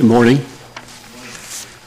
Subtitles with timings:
[0.00, 0.42] Good morning.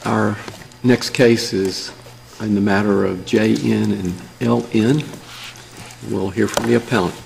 [0.04, 0.38] Our
[0.84, 1.92] next case is
[2.38, 5.02] in the matter of JN and LN.
[6.12, 7.16] We'll hear from the appellant.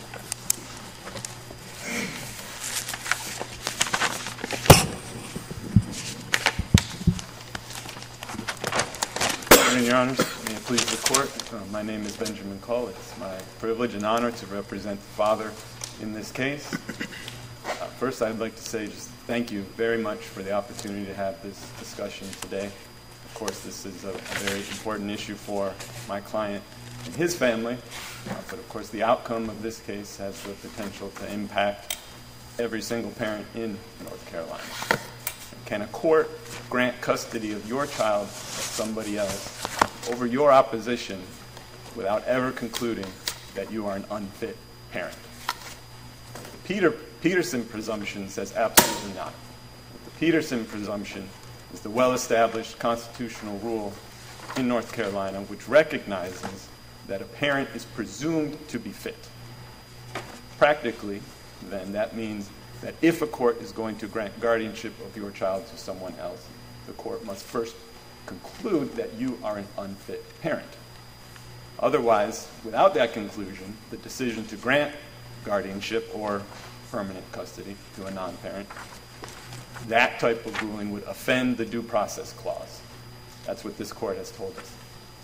[9.51, 10.19] Good morning, Your Honors.
[10.47, 11.53] May it please the Court.
[11.53, 12.89] Uh, My name is Benjamin Cole.
[12.89, 15.53] It's my privilege and honor to represent the father
[16.01, 16.75] in this case.
[17.99, 21.43] First, I'd like to say just thank you very much for the opportunity to have
[21.43, 22.67] this discussion today.
[22.67, 25.75] Of course, this is a a very important issue for
[26.09, 26.63] my client
[27.07, 31.09] and his family, uh, but of course, the outcome of this case has the potential
[31.09, 31.97] to impact
[32.61, 34.63] every single parent in North Carolina.
[35.65, 36.31] Can a court
[36.71, 39.59] grant custody of your child to somebody else
[40.09, 41.21] over your opposition
[41.97, 43.11] without ever concluding
[43.57, 44.57] that you are an unfit
[44.93, 45.19] parent?
[46.69, 46.91] Peter,
[47.23, 49.33] Petersen presumption says absolutely not.
[50.05, 51.27] The Petersen presumption
[51.73, 53.95] is the well-established constitutional rule
[54.59, 56.69] in North Carolina which recognizes
[57.07, 59.17] that a parent is presumed to be fit.
[60.59, 61.23] Practically,
[61.71, 62.51] then, that means
[62.83, 66.47] that if a court is going to grant guardianship of your child to someone else,
[66.87, 67.77] the court must first
[68.27, 70.69] conclude that you are an unfit parent.
[71.81, 74.95] Otherwise, without that conclusion, the decision to grant
[75.45, 76.43] guardianship or
[76.91, 78.69] permanent custody to a non parent,
[79.87, 82.81] that type of ruling would offend the due process clause.
[83.45, 84.73] That's what this court has told us.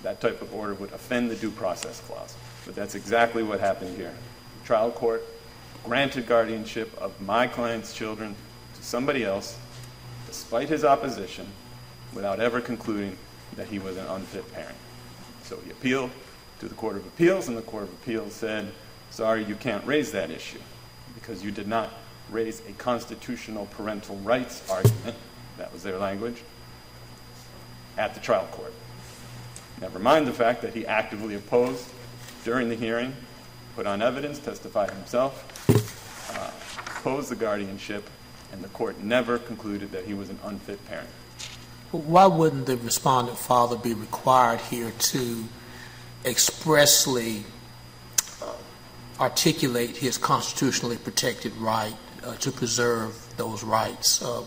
[0.03, 2.35] That type of order would offend the due process clause.
[2.65, 4.15] But that's exactly what happened here.
[4.61, 5.23] The trial court
[5.85, 8.35] granted guardianship of my client's children
[8.75, 9.59] to somebody else,
[10.27, 11.47] despite his opposition,
[12.15, 13.17] without ever concluding
[13.57, 14.77] that he was an unfit parent.
[15.43, 16.11] So he appealed
[16.61, 18.73] to the Court of Appeals, and the Court of Appeals said,
[19.15, 20.59] sorry, you can't raise that issue
[21.15, 21.89] because you did not
[22.31, 25.17] raise a constitutional parental rights argument,
[25.57, 26.43] that was their language,
[27.97, 28.73] at the trial court.
[29.81, 31.89] Never mind the fact that he actively opposed
[32.43, 33.15] during the hearing,
[33.77, 35.71] put on evidence, testified himself,
[36.37, 36.51] uh,
[36.99, 38.11] opposed the guardianship,
[38.53, 41.09] and the court never concluded that he was an unfit parent.
[41.93, 45.45] Why wouldn't the respondent father be required here to
[46.25, 47.45] expressly
[49.25, 54.23] articulate his constitutionally protected right uh, to preserve those rights?
[54.23, 54.43] Uh,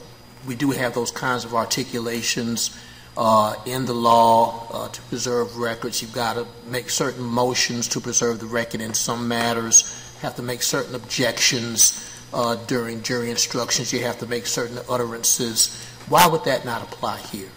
[0.48, 2.78] we do have those kinds of articulations
[3.18, 6.02] uh, in the law uh, to preserve records.
[6.02, 9.78] You've got to make certain motions to preserve the record in some matters,
[10.22, 15.84] have to make certain objections uh, during jury instructions, you have to make certain utterances.
[16.08, 17.50] Why would that not apply here?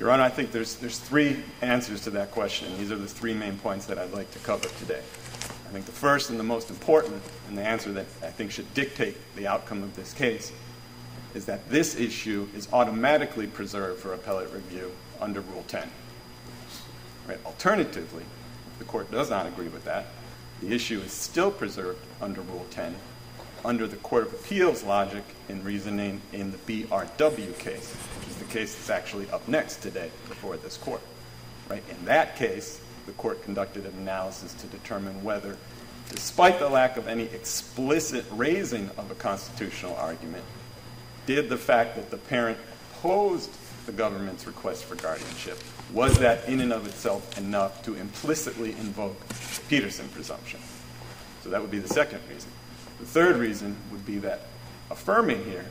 [0.00, 2.76] Your Honor, I think there's, there's three answers to that question.
[2.78, 5.02] These are the three main points that I'd like to cover today.
[5.72, 8.74] I think the first and the most important, and the answer that I think should
[8.74, 10.52] dictate the outcome of this case,
[11.32, 15.90] is that this issue is automatically preserved for appellate review under Rule 10.
[17.26, 17.38] Right?
[17.46, 18.22] Alternatively,
[18.70, 20.08] if the court does not agree with that,
[20.60, 22.94] the issue is still preserved under Rule 10
[23.64, 28.44] under the Court of Appeals logic and reasoning in the BRW case, which is the
[28.44, 31.00] case that's actually up next today before this court.
[31.70, 31.82] Right?
[31.88, 35.56] In that case, the court conducted an analysis to determine whether,
[36.08, 40.44] despite the lack of any explicit raising of a constitutional argument,
[41.26, 42.58] did the fact that the parent
[43.02, 43.50] opposed
[43.86, 45.58] the government's request for guardianship,
[45.92, 50.60] was that in and of itself enough to implicitly invoke the Petersen presumption?
[51.42, 52.50] So that would be the second reason.
[53.00, 54.42] The third reason would be that
[54.90, 55.66] affirming here,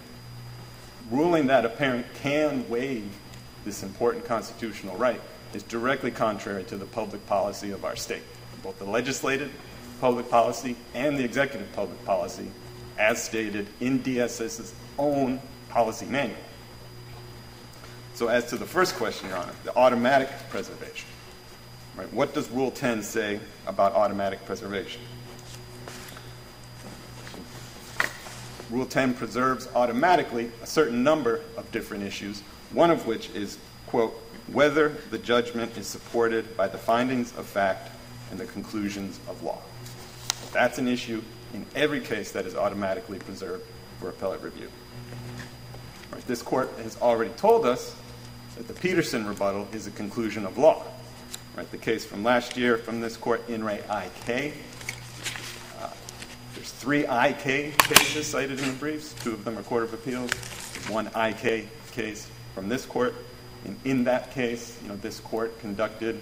[1.09, 3.09] ruling that a parent can waive
[3.63, 5.21] this important constitutional right,
[5.53, 8.23] is directly contrary to the public policy of our state,
[8.63, 9.51] both the legislative
[9.99, 12.47] public policy and the executive public policy,
[12.97, 16.37] as stated in DSS's own policy manual.
[18.13, 21.07] So, as to the first question, Your Honor, the automatic preservation,
[21.95, 22.11] right?
[22.13, 25.01] What does Rule 10 say about automatic preservation?
[28.69, 32.41] Rule 10 preserves automatically a certain number of different issues,
[32.71, 33.57] one of which is,
[33.87, 34.13] quote,
[34.51, 37.89] whether the judgment is supported by the findings of fact
[38.31, 39.59] and the conclusions of law.
[40.51, 41.21] That's an issue
[41.53, 43.63] in every case that is automatically preserved
[43.99, 44.69] for appellate review.
[46.11, 47.95] Right, this court has already told us
[48.57, 50.83] that the Petersen rebuttal is a conclusion of law.
[51.55, 54.53] Right, the case from last year from this court, In re IK,
[55.79, 55.89] uh,
[56.55, 59.13] there's three IK cases cited in the briefs.
[59.23, 60.31] Two of them are Court of Appeals.
[60.89, 63.15] One IK case from this court.
[63.65, 66.19] And in that case, you know, this court conducted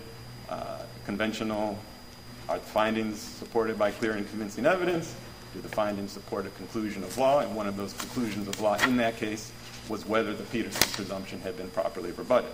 [0.50, 1.78] uh, conventional
[2.50, 5.16] are the findings supported by clear and convincing evidence?
[5.54, 7.42] Do the findings support a conclusion of law?
[7.42, 9.52] And one of those conclusions of law in that case
[9.88, 12.50] was whether the Petersen presumption had been properly rebutted.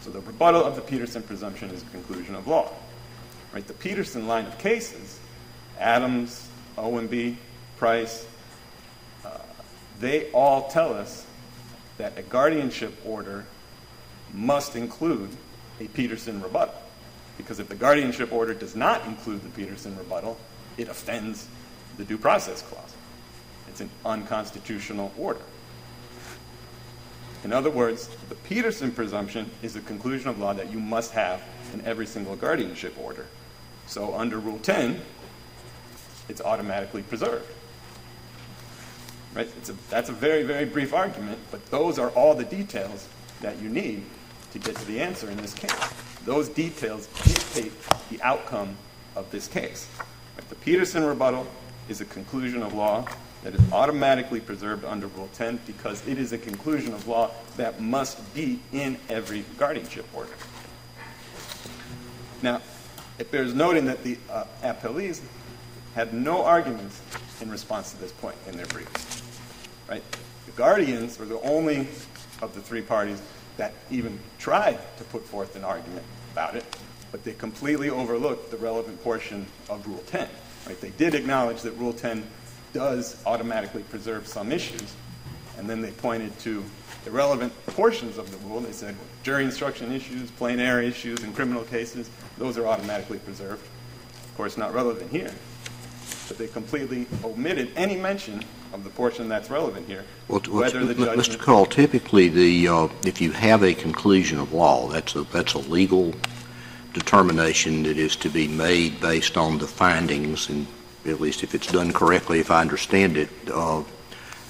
[0.00, 2.72] So the rebuttal of the Petersen presumption is a conclusion of law.
[3.52, 3.66] Right?
[3.66, 5.20] The Petersen line of cases,
[5.78, 6.48] Adams,
[6.78, 7.36] Owenby,
[7.76, 8.26] Price,
[9.24, 9.38] uh,
[10.00, 11.26] they all tell us
[11.98, 13.46] that a guardianship order
[14.34, 15.30] must include
[15.80, 16.74] a Petersen rebuttal.
[17.36, 20.38] Because if the guardianship order does not include the Petersen rebuttal,
[20.76, 21.48] it offends
[21.96, 22.94] the due process clause.
[23.68, 25.40] It's an unconstitutional order.
[27.44, 31.42] In other words, the Petersen presumption is a conclusion of law that you must have
[31.72, 33.26] in every single guardianship order.
[33.86, 35.00] So under Rule 10,
[36.28, 37.50] it's automatically preserved.
[39.34, 39.48] Right?
[39.68, 43.08] A, that's a very, very brief argument, but those are all the details
[43.42, 44.04] that you need
[44.54, 45.74] to get to the answer in this case.
[46.24, 47.72] Those details dictate
[48.08, 48.76] the outcome
[49.16, 49.88] of this case.
[50.48, 51.46] The Petersen rebuttal
[51.88, 53.04] is a conclusion of law
[53.42, 57.80] that is automatically preserved under Rule 10 because it is a conclusion of law that
[57.80, 60.32] must be in every guardianship order.
[62.40, 62.62] Now,
[63.18, 65.20] it bears noting that the uh, appellees
[65.96, 67.00] had no arguments
[67.40, 69.22] in response to this point in their briefs.
[69.88, 70.02] Right?
[70.46, 71.88] The guardians were the only
[72.40, 73.20] of the three parties
[73.56, 76.64] that even tried to put forth an argument about it,
[77.12, 80.28] but they completely overlooked the relevant portion of Rule 10.
[80.66, 80.80] Right?
[80.80, 82.24] They did acknowledge that Rule 10
[82.72, 84.94] does automatically preserve some issues,
[85.56, 86.64] and then they pointed to
[87.04, 88.60] the relevant portions of the rule.
[88.60, 93.62] They said jury instruction issues, plain error issues in criminal cases, those are automatically preserved.
[94.24, 95.30] Of course, not relevant here.
[96.26, 98.42] But they completely omitted any mention
[98.74, 100.04] of the portion that's relevant here.
[100.26, 101.38] Well, whether the Mr.
[101.38, 105.58] Cole, typically, the, uh, if you have a conclusion of law, that's a, that's a
[105.58, 106.12] legal
[106.92, 110.66] determination that is to be made based on the findings, and
[111.06, 113.84] at least if it's done correctly, if I understand it, uh,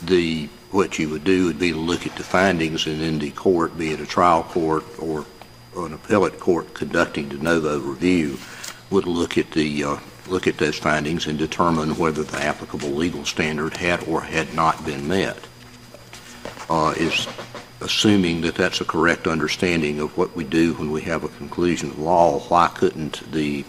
[0.02, 3.30] the, what you would do would be to look at the findings, and then the
[3.30, 5.26] court, be it a trial court or
[5.76, 8.38] an appellate court conducting de novo review,
[8.90, 13.24] would look at the, uh, look at those findings and determine whether the applicable legal
[13.24, 15.38] standard had or had not been met.
[16.68, 17.28] Uh, Is
[17.80, 21.90] assuming that that's a correct understanding of what we do when we have a conclusion
[21.90, 23.64] of law, why couldn't the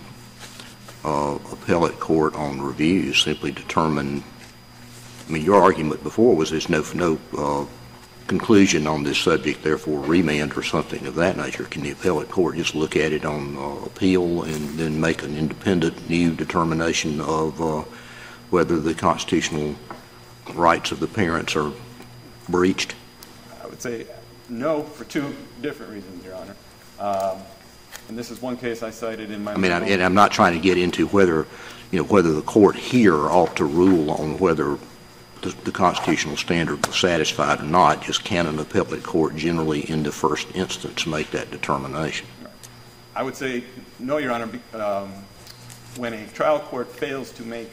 [1.03, 4.23] uh, appellate court on review simply determine,
[5.27, 7.65] I mean, your argument before was there's no, no uh,
[8.27, 11.65] conclusion on this subject, therefore remand or something of that nature.
[11.65, 15.37] Can the appellate court just look at it on uh, appeal and then make an
[15.37, 17.83] independent new determination of uh,
[18.49, 19.75] whether the constitutional
[20.53, 21.71] rights of the parents are
[22.49, 22.95] breached?
[23.63, 24.07] I would say
[24.49, 26.55] no for two different reasons, Your Honor.
[26.99, 27.39] Um,
[28.07, 29.53] and this is one case I cited in my.
[29.53, 31.47] I mean, I- and I'm not trying to get into whether,
[31.91, 34.77] you know, whether the court here ought to rule on whether
[35.45, 40.03] the the constitutional standard was satisfied or not, just can an appellate court generally in
[40.03, 42.27] the first instance make that determination?
[43.15, 43.63] I would say
[43.99, 44.49] no, Your Honor.
[44.73, 45.13] Um,
[45.97, 47.69] when a trial court fails to make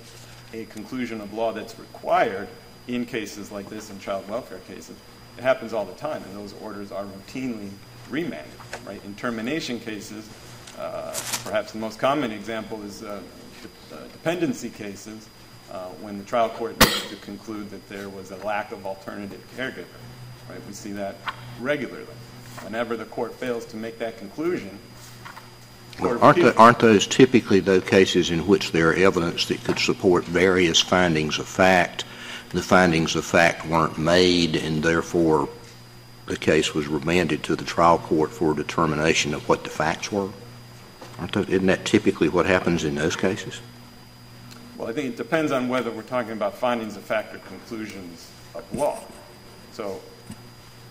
[0.52, 2.48] a conclusion of law that's required
[2.86, 4.96] in cases like this, in child welfare cases,
[5.36, 7.70] it happens all the time, and those orders are routinely
[8.10, 8.52] remanded.
[8.86, 9.02] Right?
[9.04, 10.28] In termination cases,
[10.78, 11.14] uh,
[11.44, 13.20] perhaps the most common example is uh,
[13.62, 15.28] de- uh, dependency cases,
[15.72, 19.42] uh, when the trial court needs to conclude that there was a lack of alternative
[19.56, 19.86] caregiver.
[20.48, 20.60] Right?
[20.66, 21.16] We see that
[21.60, 22.06] regularly.
[22.60, 24.78] Whenever the court fails to make that conclusion,
[25.98, 29.78] of Aren't tho- aren't those typically, though, cases in which there are evidence that could
[29.78, 32.04] support various findings of fact?
[32.50, 35.48] The findings of fact weren't made, and therefore
[36.26, 40.30] the case was remanded to the trial court for determination of what the facts were?
[41.18, 43.60] Aren't those, isn't that typically what happens in those cases?
[44.82, 48.28] Well, I think it depends on whether we're talking about findings of fact or conclusions
[48.52, 48.98] of law.
[49.70, 50.00] So,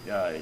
[0.09, 0.41] uh, I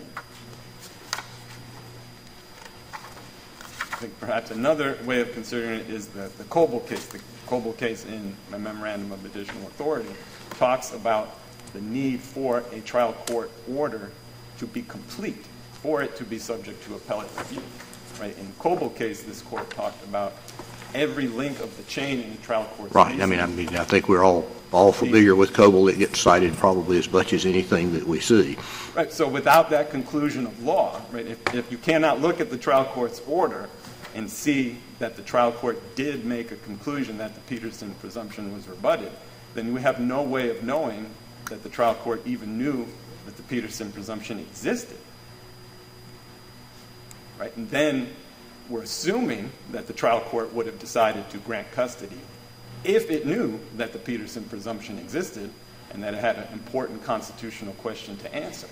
[3.95, 7.07] think perhaps another way of considering it is the, the Coble case.
[7.07, 10.11] The Coble case in my memorandum of additional authority
[10.51, 11.39] talks about
[11.73, 14.11] the need for a trial court order
[14.59, 15.43] to be complete,
[15.81, 17.63] for it to be subject to appellate review.
[18.21, 18.37] Right?
[18.37, 20.33] In Coble case, this court talked about
[20.93, 23.83] every link of the chain in the trial court's Right, I mean, I mean, I
[23.83, 27.93] think we're all, all familiar with Coble, it gets cited probably as much as anything
[27.93, 28.57] that we see.
[28.95, 32.57] Right, so without that conclusion of law, right, if, if you cannot look at the
[32.57, 33.69] trial court's order
[34.15, 38.67] and see that the trial court did make a conclusion that the Petersen presumption was
[38.67, 39.11] rebutted,
[39.53, 41.09] then we have no way of knowing
[41.45, 42.87] that the trial court even knew
[43.25, 44.97] that the Petersen presumption existed.
[47.39, 48.09] Right, and then
[48.69, 52.19] we're assuming that the trial court would have decided to grant custody
[52.83, 55.49] if it knew that the Petersen presumption existed
[55.91, 58.67] and that it had an important constitutional question to answer.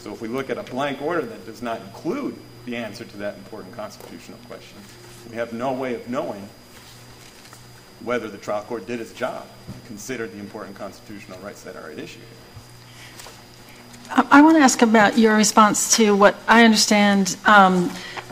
[0.00, 3.16] So if we look at a blank order that does not include the answer to
[3.18, 4.78] that important constitutional question,
[5.30, 6.48] we have no way of knowing
[8.04, 11.90] whether the trial court did its job and considered the important constitutional rights that are
[11.90, 12.20] at issue.
[14.08, 17.90] I want to ask about your response to what I understand um,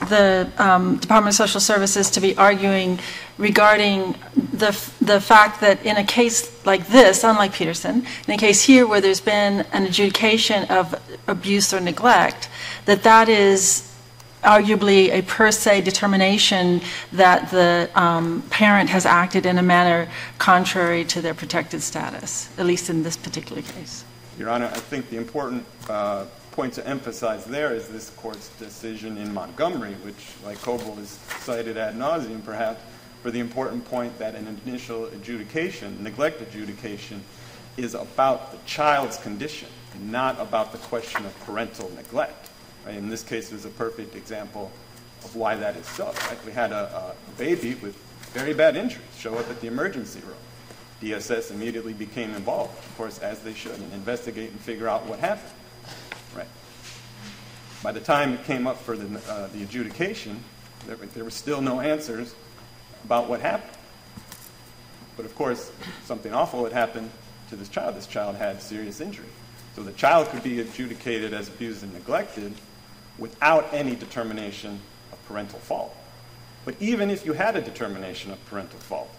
[0.09, 2.99] the um, Department of Social Services to be arguing
[3.39, 4.71] regarding the,
[5.01, 9.01] the fact that in a case like this, unlike Petersen, in a case here where
[9.01, 10.95] there's been an adjudication of
[11.27, 12.49] abuse or neglect,
[12.85, 13.91] that that is
[14.43, 16.81] arguably a per se determination
[17.13, 20.09] that the um, parent has acted in a manner
[20.39, 24.05] contrary to their protected status, at least in this particular case.
[24.39, 29.19] Your Honor, I think the important uh, point to emphasize there is this court's decision
[29.19, 31.09] in Montgomery, which, like Coble is
[31.41, 32.81] cited ad nauseum, perhaps,
[33.23, 37.25] for the important point that an initial adjudication, neglect adjudication,
[37.77, 39.69] is about the child's condition,
[40.05, 42.51] not about the question of parental neglect.
[42.87, 42.95] Right?
[42.95, 44.71] In this case, is a perfect example
[45.25, 46.07] of why that is so.
[46.07, 46.45] Right?
[46.47, 47.97] We had a, a baby with
[48.33, 50.37] very bad injuries show up at the emergency room.
[51.03, 55.19] DSS immediately became involved, of course, as they should, and investigate and figure out what
[55.19, 55.51] happened.
[57.85, 60.43] By the time it came up for the, uh, the adjudication,
[60.87, 62.35] there, there were still no answers
[63.05, 63.77] about what happened.
[65.19, 65.71] But of course,
[66.07, 67.11] something awful had happened
[67.51, 67.95] to this child.
[67.95, 69.29] This child had serious injury.
[69.77, 72.55] So the child could be adjudicated as abused and neglected
[73.19, 74.81] without any determination
[75.13, 75.95] of parental fault.
[76.65, 79.15] But even if you had a determination of parental fault,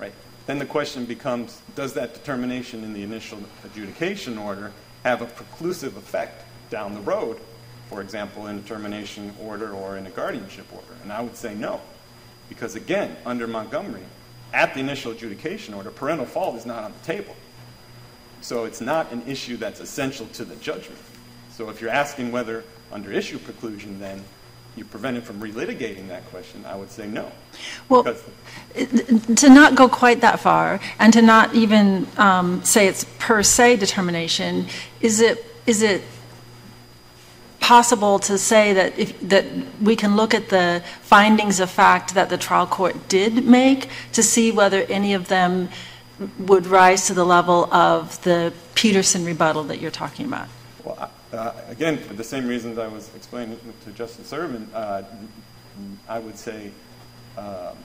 [0.00, 0.12] right,
[0.46, 4.72] then the question becomes does that determination in the initial adjudication order
[5.04, 7.38] have a preclusive effect down the road,
[7.88, 10.94] for example, in a termination order or in a guardianship order?
[11.02, 11.80] And I would say no.
[12.48, 14.04] Because again, under Montgomery,
[14.52, 17.34] at the initial adjudication order, parental fault is not on the table.
[18.40, 21.00] So it's not an issue that's essential to the judgment.
[21.50, 24.22] So if you're asking whether under issue preclusion, then
[24.76, 27.32] you prevent him from relitigating that question, I would say no.
[27.88, 28.04] Well,
[28.74, 33.76] to not go quite that far and to not even um, say it's per se
[33.76, 34.66] determination,
[35.00, 36.02] is it, is it
[37.66, 39.44] possible to say that if, that
[39.82, 44.22] we can look at the findings of fact that the trial court did make to
[44.22, 45.68] see whether any of them
[46.38, 50.46] would rise to the level of the Petersen rebuttal that you're talking about?
[50.84, 55.02] Well, uh, again, for the same reasons I was explaining to Justice Ervin, uh,
[56.08, 56.70] I would say,
[57.36, 57.76] um,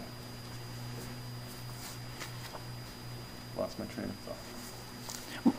[3.58, 5.56] lost my train of thought.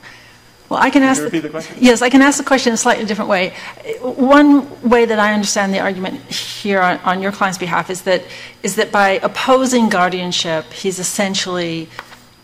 [0.72, 1.18] Well, I can ask.
[1.18, 1.76] you repeat the question?
[1.78, 3.52] Yes, I can ask the question in a slightly different way.
[4.00, 8.24] One way that I understand the argument here on, on your client's behalf is that
[8.62, 11.90] is that by opposing guardianship, he's essentially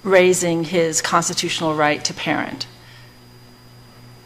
[0.02, 2.66] raising his constitutional right to parent.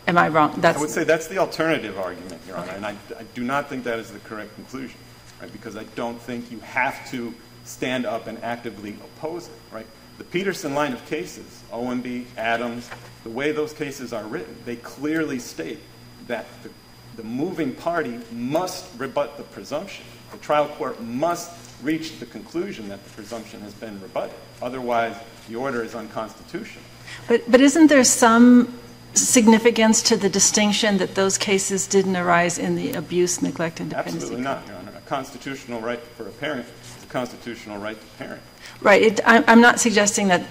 [0.08, 0.60] Am I wrong?
[0.60, 3.68] That's I would say that's the alternative argument, Your Honor, and I, I do not
[3.68, 4.98] think that is the correct conclusion,
[5.40, 5.52] right?
[5.52, 7.32] Because I don't think you have to
[7.62, 9.86] stand up and actively oppose it, right?
[10.18, 12.88] The Petersen line of cases, Owenby, Adams,
[13.24, 15.78] the way those cases are written, they clearly state
[16.26, 16.70] that the,
[17.16, 20.04] the moving party must rebut the presumption.
[20.30, 21.50] The trial court must
[21.82, 24.34] reach the conclusion that the presumption has been rebutted.
[24.60, 25.16] Otherwise,
[25.48, 26.84] the order is unconstitutional.
[27.28, 28.78] But, but isn't there some
[29.14, 34.18] significance to the distinction that those cases didn't arise in the abuse, neglect, and dependency?
[34.18, 34.92] Absolutely not, Your Honor.
[34.96, 36.66] A constitutional right for a parent
[37.12, 38.42] constitutional right to parent.
[38.80, 39.02] Right.
[39.02, 40.46] It, I, I'm not suggesting that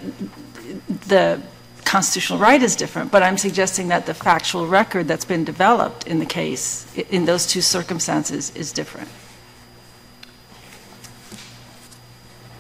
[1.08, 1.42] the
[1.84, 6.20] constitutional right is different, but I'm suggesting that the factual record that's been developed in
[6.20, 9.10] the case, in those two circumstances, is different.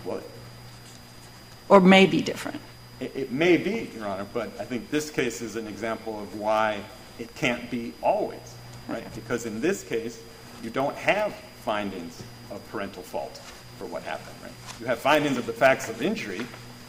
[0.03, 0.22] Well,
[1.70, 2.60] Or may be different.
[3.00, 6.38] It, it may be, Your Honor, but I think this case is an example of
[6.38, 6.84] why
[7.20, 8.55] it can't be always,
[8.88, 9.05] right?
[9.15, 10.20] Because in this case,
[10.62, 13.39] you don't have findings of parental fault
[13.81, 14.51] for what happened, right?
[14.79, 16.45] You have findings of the facts of injury,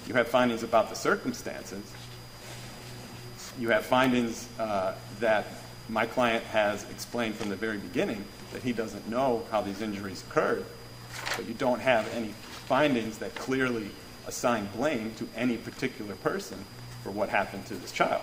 [0.06, 1.90] you have findings about the circumstances,
[3.58, 5.46] you have findings uh, that
[5.88, 8.22] my client has explained from the very beginning
[8.52, 10.66] that he doesn't know how these injuries occurred,
[11.34, 12.34] but you don't have any
[12.66, 13.88] findings that clearly
[14.26, 16.62] assign blame to any particular person
[17.02, 18.20] for what happened to this child.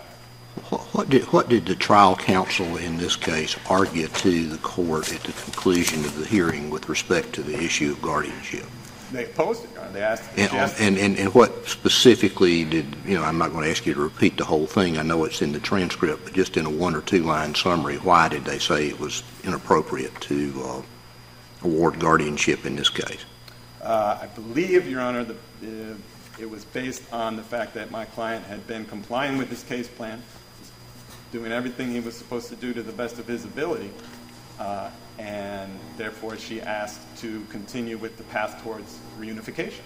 [0.70, 5.14] What what did, what did the trial counsel in this case argue to the court
[5.14, 8.66] at the conclusion of the hearing with respect to the issue of guardianship?
[9.12, 13.24] They opposed it, They asked, And, she and, and and what specifically did, you know,
[13.24, 15.52] I'm not going to ask you to repeat the whole thing, I know it's in
[15.52, 18.88] the transcript, but just in a one or two line summary, why did they say
[18.88, 20.82] it was inappropriate to uh,
[21.64, 23.26] award guardianship in this case?
[23.82, 25.66] Uh, I believe, Your Honor, uh,
[26.40, 29.88] it was based on the fact that my client had been complying with his case
[29.88, 30.22] plan,
[31.32, 33.92] doing everything he was supposed to do to the best of his ability,
[34.60, 39.82] uh, and therefore she asked to continue with the path towards reunification.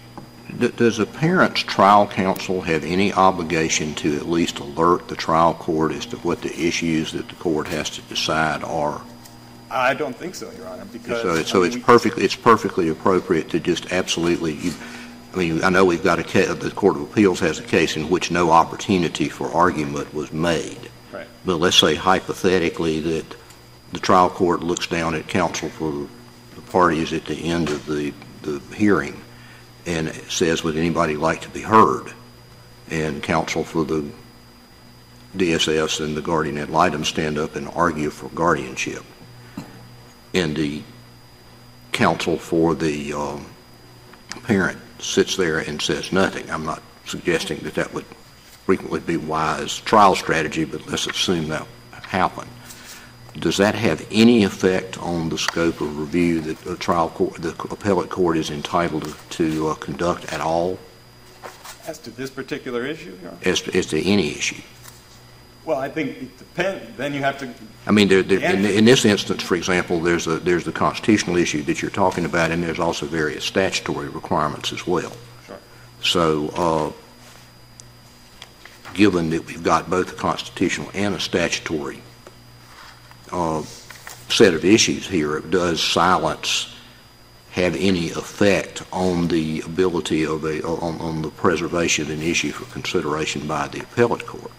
[0.58, 5.54] D- Does a parent's trial counsel have any obligation to at least alert the trial
[5.54, 9.00] court as to what the issues that the court has to decide are?
[9.70, 11.22] I don't think so, Your Honor, because.
[11.22, 14.74] So, I so mean, it's perfectly, it's perfectly appropriate to just absolutely, you-
[15.32, 17.96] I mean, I know we've got a, ca- the Court of Appeals has a case
[17.96, 20.78] in which no opportunity for argument was made.
[21.44, 23.36] But let's say hypothetically that
[23.92, 26.08] the trial court looks down at counsel for
[26.54, 29.20] the parties at the end of the, the hearing
[29.86, 32.12] and says, would anybody like to be heard?
[32.90, 34.10] And counsel for the
[35.36, 39.04] DSS and the guardian ad litem stand up and argue for guardianship.
[40.32, 40.82] And the
[41.92, 43.46] counsel for the um,
[44.44, 46.50] parent sits there and says nothing.
[46.50, 48.04] I'm not suggesting that that would
[48.64, 52.50] frequently be wise trial strategy, but let's assume that happened.
[53.38, 57.50] Does that have any effect on the scope of review that the trial court, the
[57.70, 60.78] appellate court is entitled to- uh, conduct at all
[61.86, 64.62] As to this particular issue, as to, as to any issue?
[65.64, 67.48] Well, I think it depends, then you have to,
[67.86, 71.36] I mean, there, there, in, in this instance, for example, there's a, there's the constitutional
[71.36, 75.12] issue that you're talking about, and there's also various statutory requirements as well.
[75.46, 75.58] Sure.
[76.02, 76.92] So, uh,
[78.94, 82.00] given that we've got both a constitutional and a statutory
[83.32, 83.62] uh,
[84.28, 86.74] set of issues here, does silence
[87.50, 92.50] have any effect on the ability of a, on, on the preservation of an issue
[92.50, 94.50] for consideration by the appellate court?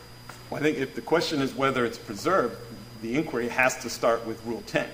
[0.49, 2.55] well, I think if the question is whether it's preserved,
[3.01, 4.87] the inquiry has to start with Rule 10.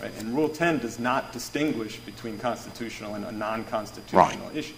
[0.00, 0.12] Right?
[0.18, 4.76] And Rule 10 does not distinguish between constitutional and non-constitutional issues.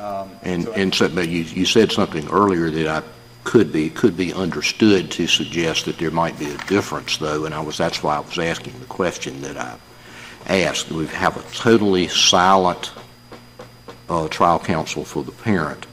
[0.00, 3.02] Um, And, so and so, but you, you said something earlier that I
[3.44, 7.54] could be, could be understood to suggest that there might be a difference, though, and
[7.54, 9.78] I was, that's why I was asking the question that I
[10.46, 10.90] asked.
[10.90, 12.92] We have a totally silent,
[14.08, 15.86] uh, trial counsel for the parent.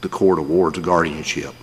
[0.00, 1.54] The court awards guardianship,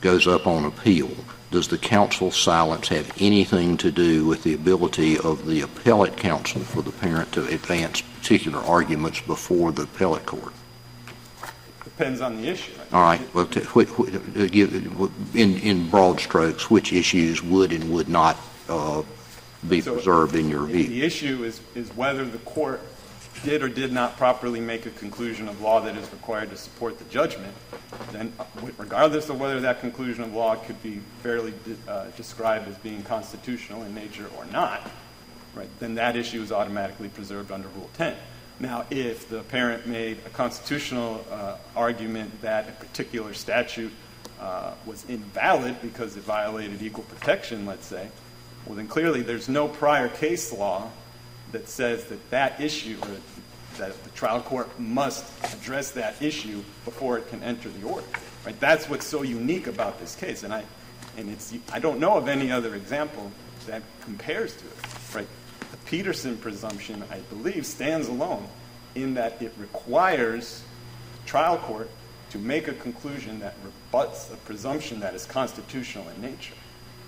[0.00, 1.10] goes up on appeal.
[1.50, 6.60] Does the counsel silence have anything to do with the ability of the appellate counsel
[6.60, 10.52] for the parent to advance particular arguments before the appellate court?
[11.84, 12.72] Depends on the issue.
[12.92, 13.84] All right, well, to- whi-
[14.42, 14.74] uh, give-
[15.36, 18.36] in, in broad strokes, which issues would and would not
[18.68, 19.02] uh,
[19.68, 20.88] be So, preserved in your view?
[20.88, 22.80] the issue is, is whether the court
[23.44, 26.98] did or did not properly make a conclusion of law that is required to support
[26.98, 27.54] the judgment,
[28.10, 28.44] then uh,
[28.76, 33.04] regardless of whether that conclusion of law could be fairly de- uh, described as being
[33.04, 34.90] constitutional in nature or not,
[35.56, 38.14] right, then that issue is automatically preserved under Rule 10.
[38.60, 43.92] Now, if the parent made a constitutional uh, argument that a particular statute
[44.40, 48.08] uh, was invalid because it violated equal protection, let's say,
[48.64, 50.90] well, then clearly there's no prior case law
[51.52, 53.08] that says that that issue, or
[53.78, 58.06] that the trial court must address that issue before it can enter the order.
[58.44, 58.58] Right?
[58.58, 60.64] That's what's so unique about this case, and I,
[61.16, 63.30] and it's, I don't know of any other example
[63.66, 64.95] that compares to it.
[65.86, 68.46] Petersen presumption, I believe, stands alone
[68.94, 70.62] in that it requires
[71.26, 71.88] trial court
[72.30, 76.54] to make a conclusion that rebuts a presumption that is constitutional in nature.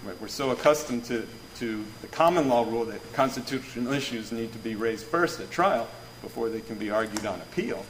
[0.05, 4.59] Right, We're so accustomed to, to the common law rule that constitutional issues need to
[4.59, 5.88] be raised first at trial
[6.23, 7.85] before they can be argued on appeal.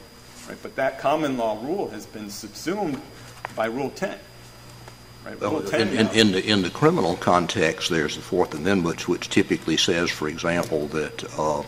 [0.47, 0.57] Right?
[0.63, 2.99] But that common law rule has been subsumed
[3.55, 4.09] by Rule 10.
[4.09, 4.17] Right?
[4.17, 4.19] Well, Rule 10
[5.25, 10.09] in, in, in the, in the criminal context, there's the Fourth Amendment, which typically says,
[10.09, 11.63] for example, that uh,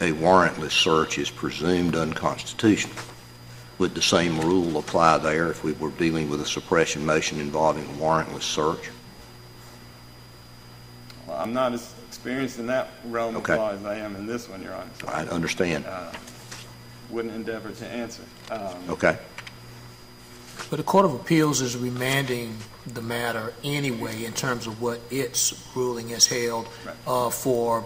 [0.00, 2.94] a warrantless search is presumed unconstitutional.
[3.78, 7.84] Would the same rule apply there if we were dealing with a suppression motion involving
[7.84, 8.90] a warrantless search?
[11.26, 14.48] Well, I'm not as experienced in that realm of law as I am in this
[14.48, 14.90] one, Your Honor.
[15.00, 15.84] so I understand.
[15.84, 16.12] uh,
[17.10, 18.22] wouldn't endeavor to answer.
[18.50, 19.18] Um, Okay.
[20.68, 25.54] But the Court of Appeals is remanding the matter anyway in terms of what its
[25.74, 26.94] ruling has held Right.
[27.06, 27.84] uh, for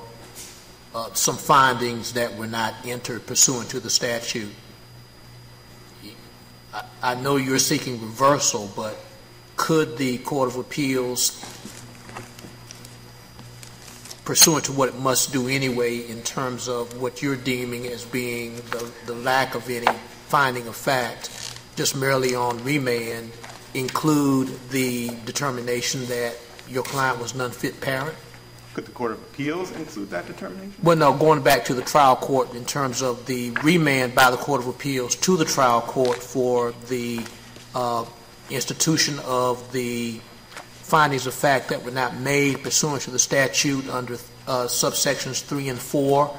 [0.94, 4.50] uh, some findings that were not entered pursuant to the statute.
[6.74, 8.96] I- I know you're seeking reversal, but
[9.56, 11.32] could the Court of Appeals,
[14.24, 18.56] pursuant to what it must do anyway in terms of what you're deeming as being
[18.70, 19.86] the, the lack of any
[20.28, 21.28] finding of fact,
[21.76, 23.30] just merely on remand,
[23.74, 26.36] include the determination that
[26.68, 28.14] your client was an unfit parent?
[28.74, 30.74] Could the Court of Appeals include that determination?
[30.82, 34.36] Well, no, going back to the trial court in terms of the remand by the
[34.36, 37.20] Court of Appeals to the trial court for the
[37.74, 38.04] uh,
[38.48, 40.20] institution of the
[40.90, 44.14] findings of fact that were not made pursuant to the statute under
[44.46, 46.36] uh, subsections 3 and 4.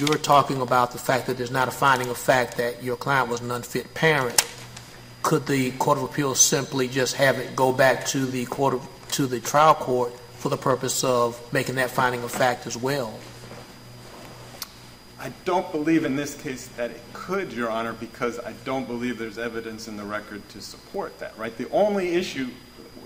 [0.00, 3.28] You're talking about the fact that there's not a finding of fact that your client
[3.28, 4.44] was an unfit parent.
[5.22, 8.88] Could the Court of Appeals simply just have it go back to the court of,
[9.12, 13.16] to the trial court for the purpose of making that finding of fact as well?
[15.20, 19.16] I don't believe in this case that it could, Your Honor, because I don't believe
[19.16, 21.56] there's evidence in the record to support that, right?
[21.56, 22.48] The only issue,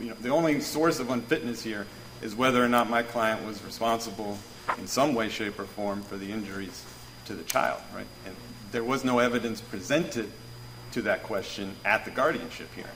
[0.01, 1.87] you know, the only source of unfitness here
[2.23, 4.39] is whether or not my client was responsible
[4.77, 6.85] in some way, shape, or form for the injuries
[7.27, 8.07] to the child, right?
[8.27, 8.35] And
[8.73, 10.31] there was no evidence presented
[10.93, 12.91] to that question at the guardianship hearing.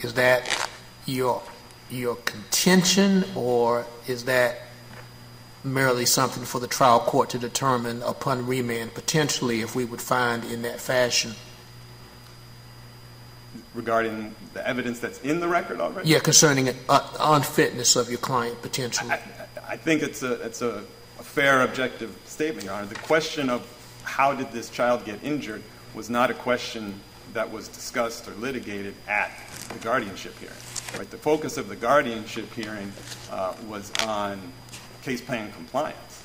[0.00, 0.68] Is that
[1.06, 1.42] your,
[1.90, 4.58] your contention, or is that
[5.64, 10.44] merely something for the trial court to determine upon remand, potentially, if we would find
[10.44, 11.32] in that fashion?
[13.74, 16.08] regarding the evidence that's in the record already?
[16.08, 19.10] Yeah, concerning uh, unfitness of your client, potentially.
[19.10, 19.20] I,
[19.68, 20.82] I think it's a, it's a,
[21.18, 22.86] a fair, objective statement, Your Honor.
[22.86, 23.66] The question of
[24.02, 25.62] how did this child get injured
[25.94, 26.98] was not a question
[27.34, 29.30] that was discussed or litigated at
[29.68, 30.54] the guardianship hearing.
[30.96, 31.10] Right?
[31.10, 32.90] The focus of the guardianship hearing
[33.30, 34.40] uh, was on
[35.02, 36.24] case plan compliance.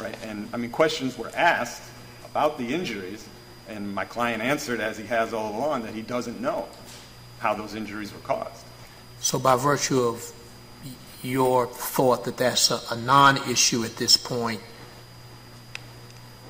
[0.00, 0.16] Right?
[0.24, 1.84] And I mean, questions were asked
[2.28, 3.28] about the injuries,
[3.68, 6.66] and my client answered, as he has all along, that he doesn't know
[7.38, 8.64] how those injuries were caused.
[9.20, 10.32] So, by virtue of
[11.22, 14.60] your thought that that's a, a non issue at this point,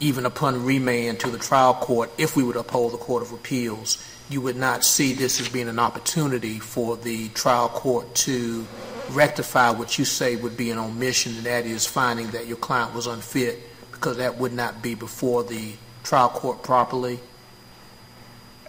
[0.01, 4.03] even upon remand to the trial court, if we would uphold the Court of Appeals,
[4.29, 8.67] you would not see this as being an opportunity for the trial court to
[9.11, 12.95] rectify what you say would be an omission, and that is finding that your client
[12.95, 13.59] was unfit,
[13.91, 15.73] because that would not be before the
[16.05, 17.19] trial court properly?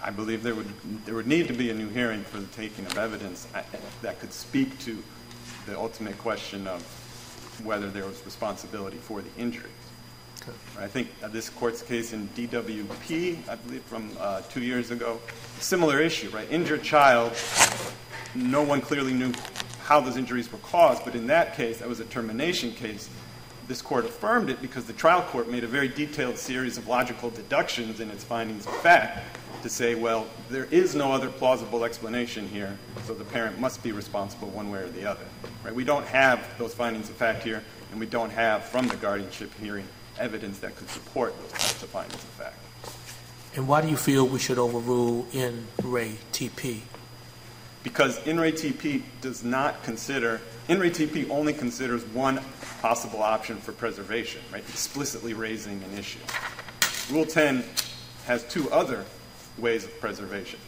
[0.03, 0.67] I believe there would,
[1.05, 3.47] there would need to be a new hearing for the taking of evidence
[4.01, 5.01] that could speak to
[5.71, 6.81] the ultimate question of
[7.63, 9.71] whether there was responsibility for the injuries.
[10.41, 10.51] Okay.
[10.77, 15.19] I think this court's case in DWP, I believe from uh, two years ago,
[15.59, 16.49] similar issue, right?
[16.51, 17.31] Injured child,
[18.35, 19.31] no one clearly knew
[19.83, 23.09] how those injuries were caused, but in that case, that was a termination case.
[23.71, 27.29] This court affirmed it because the trial court made a very detailed series of logical
[27.29, 29.25] deductions in its findings of fact
[29.63, 33.93] to say, well, there is no other plausible explanation here, so the parent must be
[33.93, 35.23] responsible one way or the other.
[35.63, 35.73] Right?
[35.73, 39.53] We don't have those findings of fact here, and we don't have from the guardianship
[39.57, 39.87] hearing
[40.19, 42.57] evidence that could support those types of findings of fact.
[43.55, 46.81] And why do you feel we should overrule in Ray TP?
[47.83, 52.39] Because In Re TP does not consider, In Re TP only considers one
[52.81, 54.63] possible option for preservation, right?
[54.69, 56.19] Explicitly raising an issue.
[57.11, 57.63] Rule 10
[58.25, 59.03] has two other
[59.57, 60.59] ways of preservation.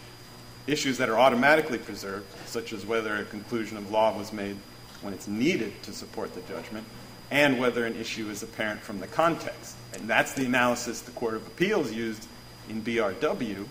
[0.65, 4.57] Issues that are automatically preserved, such as whether a conclusion of law was made
[5.01, 6.85] when it's needed to support the judgment,
[7.29, 9.75] and whether an issue is apparent from the context.
[9.93, 12.27] And that's the analysis the Court of Appeals used
[12.69, 13.65] in BRW.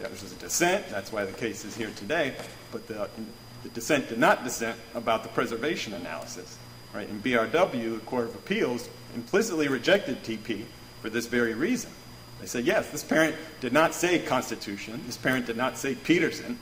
[0.00, 2.34] That was a dissent, that's why the case is here today,
[2.72, 3.08] but the,
[3.62, 6.58] the dissent did not dissent about the preservation analysis.
[6.94, 7.08] Right?
[7.08, 10.64] In BRW, the Court of Appeals implicitly rejected TP
[11.02, 11.90] for this very reason.
[12.40, 16.58] They said, yes, this parent did not say Constitution, this parent did not say Petersen,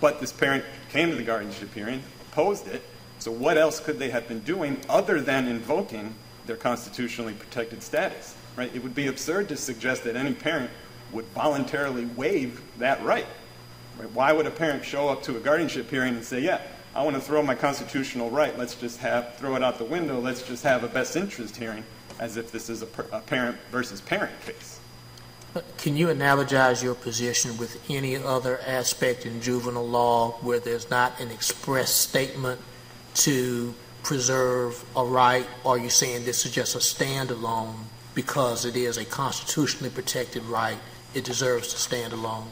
[0.00, 2.82] but this parent came to the guardianship hearing, opposed it,
[3.18, 6.14] so what else could they have been doing other than invoking
[6.46, 8.34] their constitutionally protected status?
[8.56, 8.74] Right?
[8.74, 10.70] It would be absurd to suggest that any parent
[11.12, 13.26] would voluntarily waive that right.
[14.00, 14.10] Right.
[14.12, 16.60] Why would a parent show up to a guardianship hearing and say, yeah,
[16.94, 20.18] I want to throw my constitutional right, let's just have, throw it out the window,
[20.18, 21.84] let's just have a best interest hearing,
[22.18, 24.80] as if this is a, a parent versus parent case.
[25.54, 30.90] Uh, can you analogize your position with any other aspect in juvenile law where there's
[30.90, 32.60] not an express statement
[33.14, 37.74] to preserve a right, or are you saying this is just a standalone
[38.14, 40.78] because it is a constitutionally protected right,
[41.14, 42.46] it deserves to stand alone?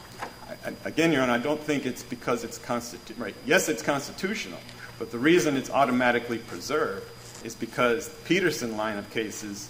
[0.85, 3.25] Again, Your Honor, I don't think it's because it's constitutional.
[3.25, 3.35] Right.
[3.47, 4.59] Yes, it's constitutional,
[4.99, 7.09] but the reason it's automatically preserved
[7.45, 9.69] is because the Petersen line of cases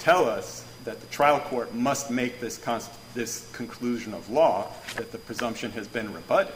[0.00, 5.12] tell us that the trial court must make this, const- this conclusion of law that
[5.12, 6.54] the presumption has been rebutted.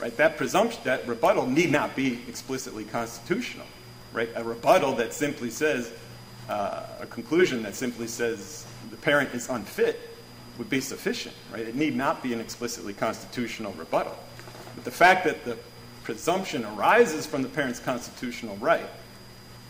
[0.00, 0.16] Right?
[0.16, 3.66] That presumption, that rebuttal need not be explicitly constitutional.
[4.12, 4.28] Right?
[4.34, 5.92] A rebuttal that simply says,
[6.48, 10.13] uh, a conclusion that simply says the parent is unfit
[10.58, 11.62] would be sufficient, right?
[11.62, 14.16] It need not be an explicitly constitutional rebuttal.
[14.74, 15.58] But the fact that the
[16.02, 18.88] presumption arises from the parent's constitutional right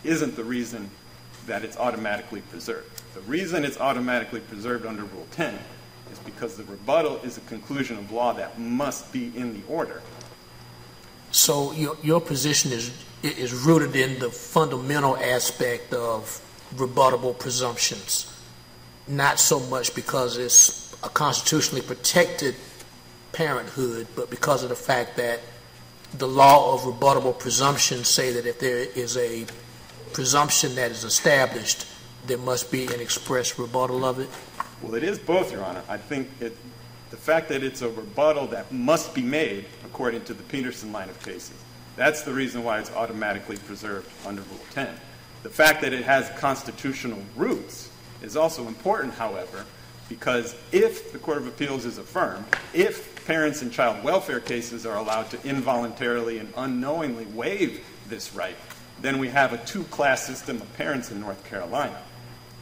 [0.03, 0.89] isn't the reason
[1.47, 3.01] that it's automatically preserved.
[3.13, 5.57] The reason it's automatically preserved under Rule 10
[6.11, 10.01] is because the rebuttal is a conclusion of law that must be in the order.
[11.31, 12.91] So your, your position is,
[13.23, 16.41] is rooted in the fundamental aspect of
[16.75, 18.31] rebuttable presumptions,
[19.07, 22.55] not so much because it's a constitutionally protected
[23.31, 25.41] parenthood, but because of the fact that
[26.17, 29.45] the law of rebuttable presumption say that if there is a
[30.13, 31.85] presumption that is established,
[32.25, 34.29] there must be an express rebuttal of it?
[34.81, 35.83] Well, it is both, Your Honor.
[35.89, 36.55] I think it,
[37.09, 41.09] the fact that it's a rebuttal that must be made according to the Petersen line
[41.09, 41.55] of cases,
[41.95, 44.87] that's the reason why it's automatically preserved under Rule 10.
[45.43, 47.89] The fact that it has constitutional roots
[48.25, 49.65] is also important, however,
[50.09, 54.97] because if the Court of Appeals is affirmed, if parents in child welfare cases are
[54.97, 58.55] allowed to involuntarily and unknowingly waive this right,
[59.01, 62.01] then we have a two-class system of parents in North Carolina.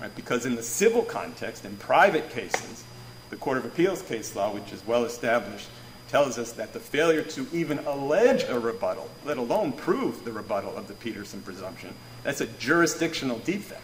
[0.01, 0.13] Right?
[0.15, 2.83] Because in the civil context, in private cases,
[3.29, 5.67] the Court of Appeals case law, which is well established,
[6.09, 10.75] tells us that the failure to even allege a rebuttal, let alone prove the rebuttal
[10.77, 13.81] of the Petersen presumption, that's a jurisdictional defect.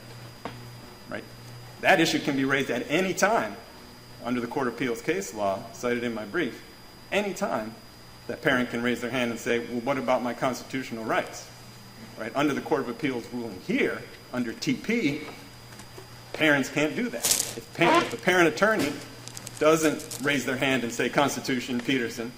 [1.10, 1.24] Right?
[1.82, 3.56] That issue can be raised at any time
[4.24, 6.62] under the Court of Appeals case law cited in my brief.
[7.12, 7.74] Any time
[8.28, 11.48] that parent can raise their hand and say, well, what about my constitutional rights?
[12.18, 12.32] Right?
[12.36, 14.02] Under the Court of Appeals ruling here,
[14.34, 15.22] under TP,
[16.34, 17.26] parents can't do that.
[17.26, 18.92] If, parent, if the parent attorney
[19.58, 22.32] doesn't raise their hand and say Constitution Petersen,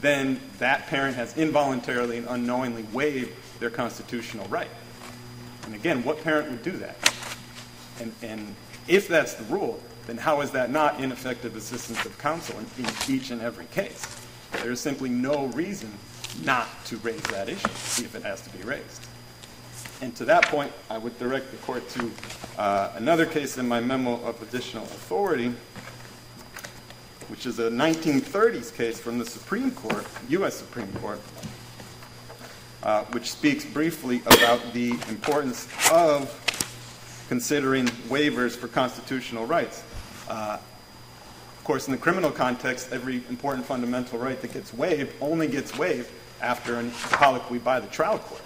[0.00, 4.70] then that parent has involuntarily and unknowingly waived their constitutional right.
[5.64, 6.96] And again, what parent would do that?
[8.00, 8.54] And, and
[8.88, 12.90] if that's the rule, then how is that not ineffective assistance of counsel in, in
[13.08, 14.04] each and every case?
[14.62, 15.92] There's simply no reason
[16.44, 19.06] not to raise that issue, see if it has to be raised.
[20.00, 22.10] And to that point, I would direct the court to
[22.58, 25.52] uh, another case in my memo of additional authority,
[27.28, 30.56] which is a 1930s case from the Supreme Court, U.S.
[30.56, 31.20] Supreme Court,
[32.82, 36.34] uh, which speaks briefly about the importance of
[37.30, 39.84] considering waivers for constitutional rights.
[40.28, 45.46] Uh, of course, in the criminal context, every important fundamental right that gets waived only
[45.46, 46.10] gets waived
[46.42, 48.42] after a colloquy by the trial court.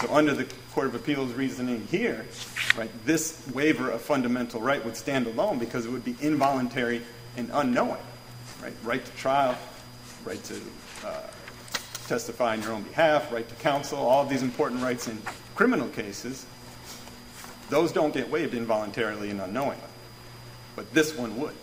[0.00, 2.26] So under the Court of Appeals reasoning here,
[2.76, 7.02] right, this waiver of fundamental right would stand alone because it would be involuntary
[7.36, 8.02] and unknowing.
[8.60, 9.56] Right, right to trial,
[10.24, 10.60] right to
[11.06, 11.20] uh,
[12.08, 15.22] testify on your own behalf, right to counsel, all of these important rights in
[15.54, 16.46] criminal cases,
[17.70, 19.82] those don't get waived involuntarily and unknowingly.
[20.76, 21.54] But this one would.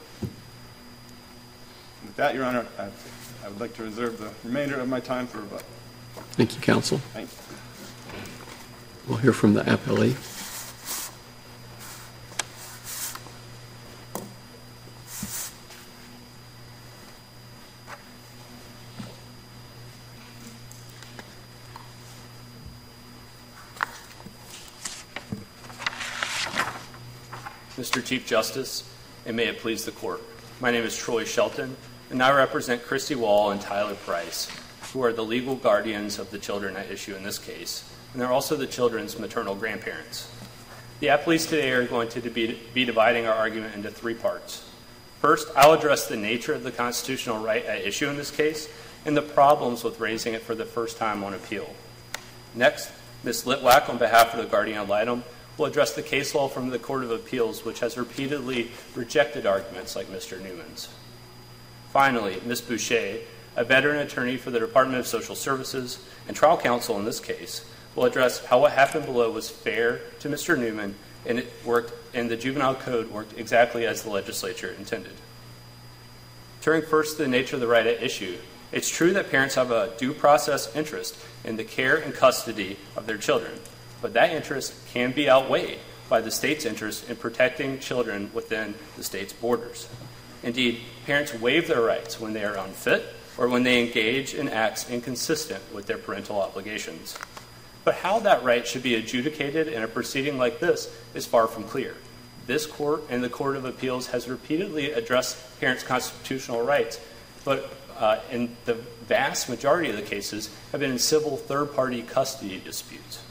[2.03, 2.87] With that, Your Honor, I,
[3.45, 5.65] I would like to reserve the remainder of my time for rebuttal.
[6.31, 6.97] Thank you, counsel.
[7.13, 7.37] Thank you.
[9.07, 10.15] We'll hear from the appellee.
[27.77, 28.00] Mr.
[28.11, 28.83] Chief Justice,
[29.25, 30.21] and may it please the court.
[30.59, 31.77] My name is Troy Shelton,
[32.09, 34.51] and I represent Christy Wall and Tyler Price,
[34.91, 38.33] who are the legal guardians of the children at issue in this case, and they're
[38.33, 40.29] also the children's maternal grandparents.
[40.99, 44.67] The appellees today are going to be, be dividing our argument into three parts.
[45.21, 48.67] First, I'll address the nature of the constitutional right at issue in this case
[49.05, 51.73] and the problems with raising it for the first time on appeal.
[52.55, 52.91] Next,
[53.23, 53.45] Ms.
[53.45, 55.23] Litwack, on behalf of the guardian ad litem,
[55.57, 59.95] will address the case law from the Court of Appeals, which has repeatedly rejected arguments
[59.95, 60.41] like Mr.
[60.41, 60.89] Newman's.
[61.91, 62.61] Finally, Ms.
[62.61, 63.19] Boucher,
[63.55, 67.65] a veteran attorney for the Department of Social Services and trial counsel in this case,
[67.95, 70.57] will address how what happened below was fair to Mr.
[70.57, 75.13] Newman and it worked and the juvenile code worked exactly as the legislature intended.
[76.61, 78.37] Turning first to the nature of the right at issue,
[78.71, 83.05] it's true that parents have a due process interest in the care and custody of
[83.05, 83.59] their children,
[84.01, 89.03] but that interest can be outweighed by the state's interest in protecting children within the
[89.03, 89.87] state's borders.
[90.43, 93.05] Indeed, parents waive their rights when they are unfit
[93.37, 97.17] or when they engage in acts inconsistent with their parental obligations.
[97.83, 101.63] But how that right should be adjudicated in a proceeding like this is far from
[101.63, 101.95] clear.
[102.45, 106.99] This court and the Court of Appeals has repeatedly addressed parents' constitutional rights,
[107.45, 108.73] but uh, in the
[109.07, 113.23] vast majority of the cases have been in civil third party custody disputes.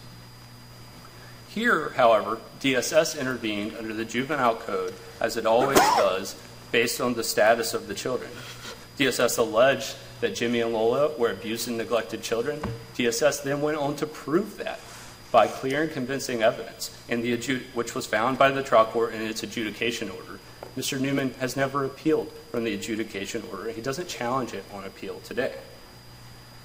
[1.50, 6.36] Here, however, DSS intervened under the Juvenile Code, as it always does,
[6.70, 8.30] based on the status of the children.
[8.96, 12.60] DSS alleged that Jimmy and Lola were abused and neglected children.
[12.96, 14.78] DSS then went on to prove that
[15.32, 19.12] by clear and convincing evidence, in the adjud- which was found by the trial court
[19.12, 20.38] in its adjudication order,
[20.76, 21.00] Mr.
[21.00, 23.70] Newman has never appealed from the adjudication order.
[23.70, 25.54] He doesn't challenge it on appeal today.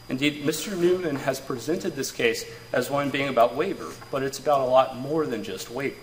[0.07, 0.77] Indeed, Mr.
[0.77, 4.97] Newman has presented this case as one being about waiver, but it's about a lot
[4.97, 5.95] more than just waiver.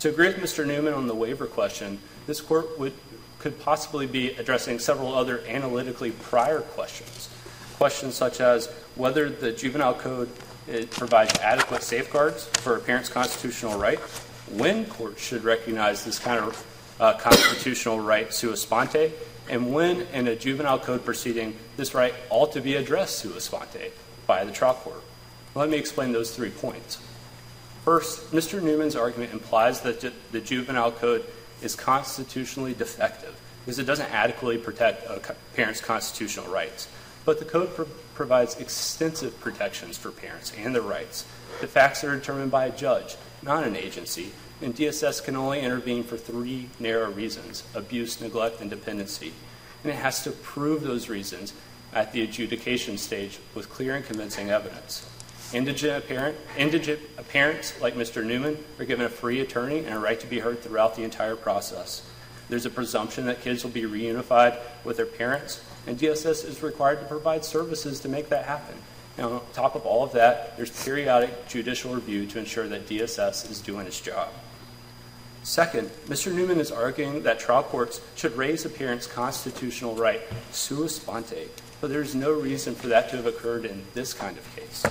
[0.00, 0.66] To agree with Mr.
[0.66, 2.92] Newman on the waiver question, this court would,
[3.38, 7.30] could possibly be addressing several other analytically prior questions.
[7.78, 8.66] Questions such as
[8.96, 10.28] whether the juvenile code
[10.90, 13.98] provides adequate safeguards for a parent's constitutional right,
[14.50, 16.66] when courts should recognize this kind of
[17.00, 19.12] uh, constitutional right sua sponte,
[19.48, 23.92] and when in a juvenile code proceeding this right ought to be addressed sua sponte
[24.26, 25.02] by the trial court.
[25.54, 26.98] Let me explain those three points.
[27.84, 28.62] First, Mr.
[28.62, 31.24] Newman's argument implies that the juvenile code
[31.62, 36.88] is constitutionally defective because it doesn't adequately protect a parent's constitutional rights.
[37.24, 41.24] But the code pro- provides extensive protections for parents and their rights.
[41.60, 46.04] The facts are determined by a judge, not an agency, and DSS can only intervene
[46.04, 49.32] for three narrow reasons abuse, neglect, and dependency.
[49.82, 51.52] And it has to prove those reasons
[51.92, 55.08] at the adjudication stage with clear and convincing evidence.
[55.52, 56.04] Indigent,
[56.56, 58.24] indigent parents like Mr.
[58.24, 61.36] Newman are given a free attorney and a right to be heard throughout the entire
[61.36, 62.08] process.
[62.48, 67.00] There's a presumption that kids will be reunified with their parents, and DSS is required
[67.00, 68.76] to provide services to make that happen.
[69.18, 73.50] And on top of all of that, there's periodic judicial review to ensure that DSS
[73.50, 74.28] is doing its job.
[75.42, 76.32] Second, Mr.
[76.32, 80.20] Newman is arguing that trial courts should raise a parent's constitutional right
[80.52, 84.56] sua sponte, but there's no reason for that to have occurred in this kind of
[84.56, 84.84] case.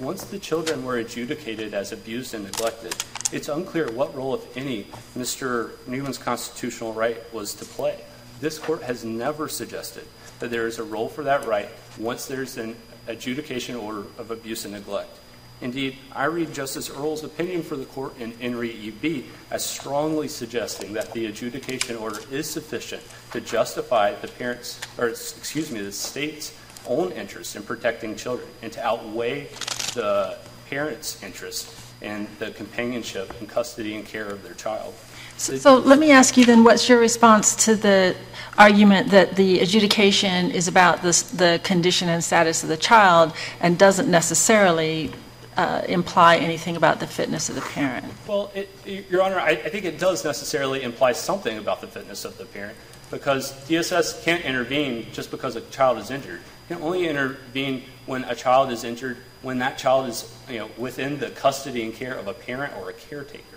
[0.00, 2.94] Once the children were adjudicated as abused and neglected,
[3.30, 4.84] it's unclear what role, if any,
[5.16, 5.72] Mr.
[5.86, 8.00] Newman's constitutional right was to play.
[8.40, 10.06] This court has never suggested
[10.38, 12.74] that there is a role for that right once there's an
[13.10, 15.18] adjudication order of abuse and neglect.
[15.60, 19.26] Indeed, I read Justice Earls' opinion for the court in Henry E.B.
[19.50, 25.70] as strongly suggesting that the adjudication order is sufficient to justify the parents, or excuse
[25.70, 26.54] me, the state's
[26.86, 29.48] own interest in protecting children and to outweigh
[29.94, 30.38] the
[30.70, 34.94] parents' interest in the companionship and custody and care of their child.
[35.40, 38.14] So, so let me ask you then, what's your response to the
[38.58, 44.10] argument that the adjudication is about the condition and status of the child and doesn't
[44.10, 45.10] necessarily
[45.56, 48.04] uh, imply anything about the fitness of the parent.
[48.26, 48.70] Well, it,
[49.10, 52.44] Your Honor, I, I, think it does necessarily imply something about the fitness of the
[52.44, 52.76] parent
[53.10, 56.40] because DSS can't intervene just because a child is injured.
[56.68, 60.70] It can only intervene when a child is injured when that child is you know,
[60.76, 63.49] within the custody and care of a parent or a caretaker.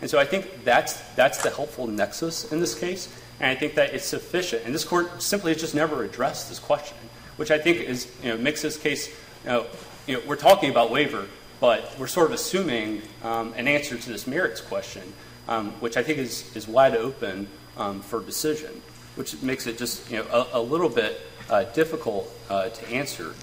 [0.00, 3.74] And so I think that's, that's the helpful nexus in this case, and I think
[3.74, 4.64] that it's sufficient.
[4.64, 6.96] And this court simply has just never addressed this question,
[7.36, 9.08] which I think is, you know, makes this case
[9.44, 9.66] you know,
[10.06, 11.26] you know, we're talking about waiver,
[11.60, 15.02] but we're sort of assuming um, an answer to this merits question,
[15.48, 18.82] um, which I think is, is wide open um, for decision,
[19.16, 23.34] which makes it just you know, a, a little bit uh, difficult uh, to answer.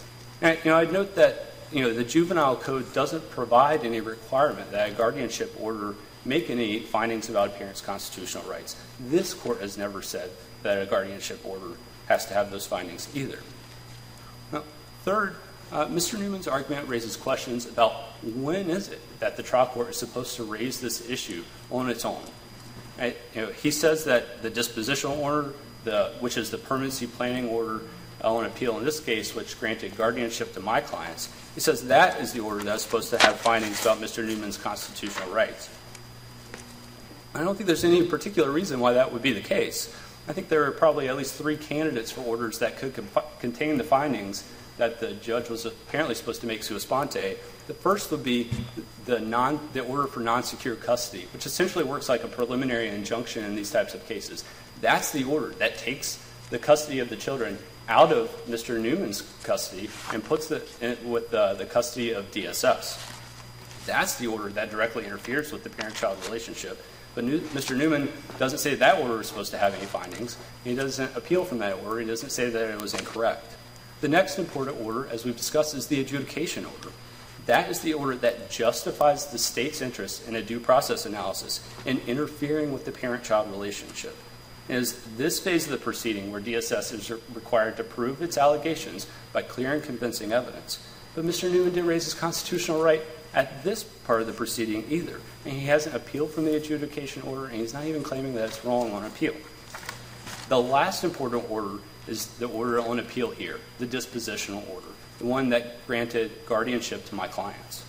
[0.42, 4.72] And, you know, I'd note that you know, the juvenile code doesn't provide any requirement
[4.72, 5.96] that a guardianship order
[6.28, 8.76] make any findings about a parent's constitutional rights.
[9.00, 10.30] This court has never said
[10.64, 13.40] that a guardianship order has to have those findings either.
[14.52, 14.64] Now,
[15.04, 15.36] third,
[15.72, 16.20] uh, Mr.
[16.20, 20.44] Newman's argument raises questions about when is it that the trial court is supposed to
[20.44, 22.22] raise this issue on its own.
[22.98, 23.18] Right?
[23.36, 27.82] You know, he says that the dispositional order, the, which is the permanency planning order
[28.24, 32.34] on appeal in this case, which granted guardianship to my clients, he says that is
[32.34, 34.26] the order that's supposed to have findings about Mr.
[34.26, 35.70] Newman's constitutional rights.
[37.34, 39.94] I don't think there's any particular reason why that would be the case.
[40.28, 42.94] I think there are probably at least three candidates for orders that could
[43.40, 44.44] contain the findings
[44.78, 47.38] that the judge was apparently supposed to make sua sponte.
[47.68, 48.50] The first would be
[49.06, 53.56] the, non, the order for non-secure custody, which essentially works like a preliminary injunction in
[53.56, 54.44] these types of cases.
[54.82, 57.58] That's the order that takes the custody of the children
[57.90, 58.80] out of Mr.
[58.80, 60.68] Newman's custody and puts it
[61.04, 63.16] with the, the custody of DSS.
[63.86, 66.82] That's the order that directly interferes with the parent-child relationship.
[67.18, 67.76] But New, Mr.
[67.76, 70.38] Newman doesn't say that order is supposed to have any findings.
[70.64, 72.00] He doesn't appeal from that order.
[72.00, 73.56] He doesn't say that it was incorrect.
[74.02, 76.92] The next important order, as we've discussed, is the adjudication order.
[77.48, 82.02] That is the order that justifies the state's interest in a due process analysis in
[82.06, 84.16] interfering with the parent child relationship.
[84.70, 89.08] It is this phase of the proceeding where DSS is required to prove its allegations
[89.34, 90.78] by clear and convincing evidence.
[91.16, 91.52] But Mr.
[91.52, 93.02] Newman didn't raise his constitutional right
[93.34, 95.20] at this part of the proceeding either.
[95.46, 98.66] And he hasn't appealed from the adjudication order, and he's not even claiming that it's
[98.66, 99.36] wrong on appeal.
[100.50, 104.88] The last important order is the order on appeal here, the dispositional order,
[105.20, 107.84] the one that granted guardianship to my clients.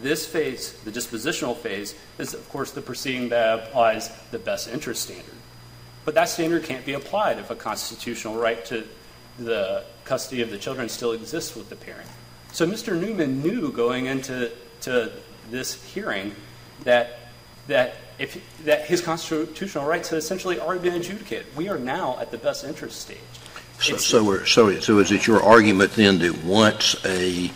[0.00, 5.02] This phase, the dispositional phase, is of course the proceeding that applies the best interest
[5.02, 5.34] standard.
[6.04, 8.84] But that standard can't be applied if a constitutional right to
[9.38, 12.08] the custody of the children still exists with the parent.
[12.52, 13.00] So Mr.
[13.00, 14.50] Newman knew going into
[14.82, 15.12] to
[15.50, 16.34] this hearing
[16.84, 17.18] that
[17.68, 21.46] that if that his constitutional rights had essentially already been adjudicated.
[21.56, 23.18] We are now at the best interest stage.
[23.80, 27.50] So, so, we're- so, so is it your argument then that once a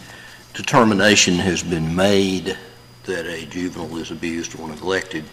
[0.54, 2.56] determination has been made
[3.04, 5.24] that a juvenile is abused or neglected,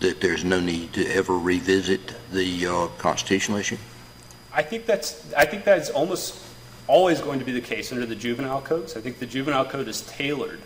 [0.00, 3.76] that there's no need to ever revisit the uh, constitutional issue?
[4.52, 6.44] I think that's I think that is almost
[6.88, 8.96] always going to be the case under the juvenile codes.
[8.96, 10.60] I think the juvenile code is tailored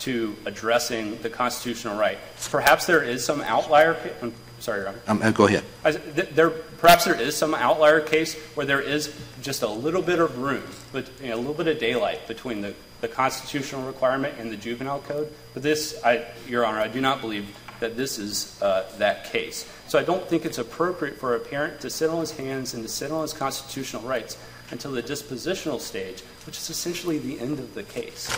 [0.00, 2.18] to addressing the constitutional right.
[2.50, 3.96] Perhaps there is some outlier.
[4.22, 5.00] I'm sorry, Your Honor.
[5.06, 5.64] Um, uh, go ahead.
[5.84, 10.18] I There, perhaps there is some outlier case where there is just a little bit
[10.18, 14.34] of room, but you know, a little bit of daylight between the, the constitutional requirement
[14.38, 15.32] and the juvenile code.
[15.54, 19.70] But this, I, Your Honor, I do not believe that this is uh, that case.
[19.86, 22.82] So I don't think it's appropriate for a parent to sit on his hands and
[22.82, 24.36] to sit on his constitutional rights
[24.70, 28.28] until the dispositional stage, which is essentially the end of the case,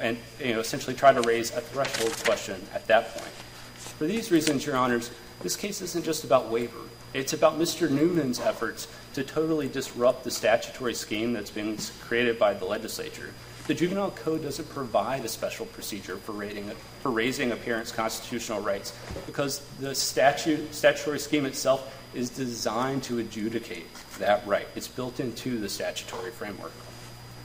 [0.00, 3.32] and you know, essentially try to raise a threshold question at that point.
[3.76, 6.80] For these reasons, Your Honors, this case isn't just about waiver.
[7.14, 7.90] It's about Mr.
[7.90, 13.32] Newman's efforts to totally disrupt the statutory scheme that's been created by the legislature.
[13.66, 16.70] The Juvenile Code doesn't provide a special procedure for, rating,
[17.00, 18.92] for raising a parent's constitutional rights
[19.26, 23.86] because the statute, statutory scheme itself is designed to adjudicate
[24.18, 24.68] that right.
[24.76, 26.72] It's built into the statutory framework.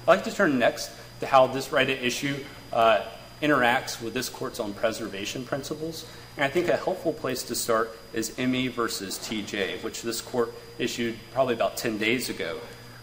[0.03, 0.91] I'd like to turn next
[1.21, 2.43] to how this right at issue
[2.73, 3.01] uh,
[3.41, 6.05] interacts with this court's own preservation principles.
[6.35, 10.53] And I think a helpful place to start is ME versus TJ, which this court
[10.77, 12.59] issued probably about 10 days ago.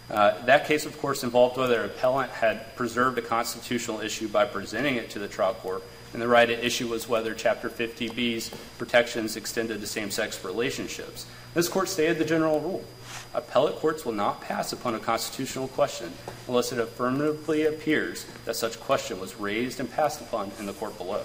[0.09, 4.43] Uh, that case, of course, involved whether an appellant had preserved a constitutional issue by
[4.43, 8.49] presenting it to the trial court, and the right at issue was whether Chapter 50B's
[8.79, 11.27] protections extended to same sex relationships.
[11.53, 12.83] This court stated the general rule
[13.33, 16.11] appellate courts will not pass upon a constitutional question
[16.47, 20.97] unless it affirmatively appears that such question was raised and passed upon in the court
[20.97, 21.23] below.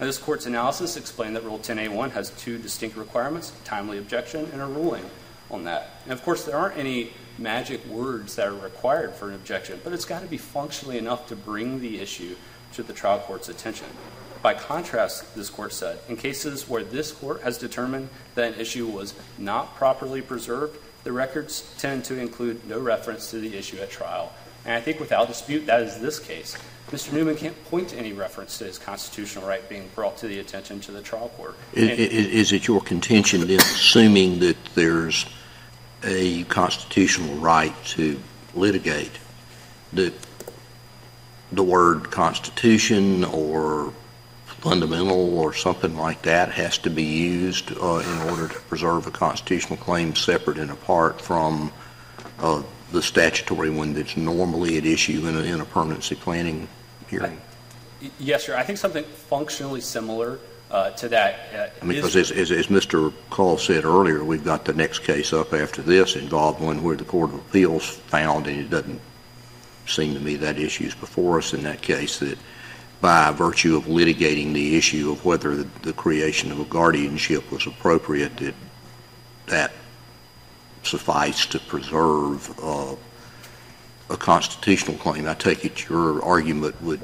[0.00, 4.60] Now, this court's analysis explained that Rule 10A1 has two distinct requirements timely objection and
[4.60, 5.04] a ruling
[5.50, 5.90] on that.
[6.04, 9.92] And of course, there aren't any magic words that are required for an objection, but
[9.92, 12.36] it's got to be functionally enough to bring the issue
[12.74, 13.86] to the trial court's attention.
[14.42, 18.86] By contrast, this court said, in cases where this court has determined that an issue
[18.86, 20.78] was not properly preserved,
[21.08, 24.30] the records tend to include no reference to the issue at trial.
[24.66, 26.54] And I think without dispute, that is this case.
[26.90, 27.14] Mr.
[27.14, 30.80] Newman can't point to any reference to his constitutional right being brought to the attention
[30.80, 31.54] to the trial court.
[31.74, 35.24] I- i- And- Is it your contention then, assuming that there's
[36.04, 38.20] a constitutional right to
[38.54, 39.12] litigate,
[39.94, 40.12] that
[41.50, 43.94] the word constitution or
[44.60, 49.10] fundamental or something like that has to be used uh, in order to preserve a
[49.10, 51.72] constitutional claim separate and apart from
[52.40, 56.68] uh, the statutory one that's normally at issue in a, in a permanency planning
[57.08, 57.40] hearing?
[58.02, 58.56] Y- Yes, sir.
[58.56, 60.38] I think something functionally similar
[60.70, 63.12] uh, to that uh, I mean, because as, as, as Mr.
[63.30, 67.04] Cole said earlier, we've got the next case up after this involved one where the
[67.04, 69.00] Court of Appeals found, and it doesn't
[69.86, 72.38] seem to me that issue's before us in that case, that
[73.00, 77.66] by virtue of litigating the issue of whether the, the creation of a guardianship was
[77.66, 78.54] appropriate, that
[79.46, 79.72] that
[80.82, 82.94] sufficed to preserve uh,
[84.10, 85.26] a constitutional claim.
[85.28, 87.00] I take it your argument would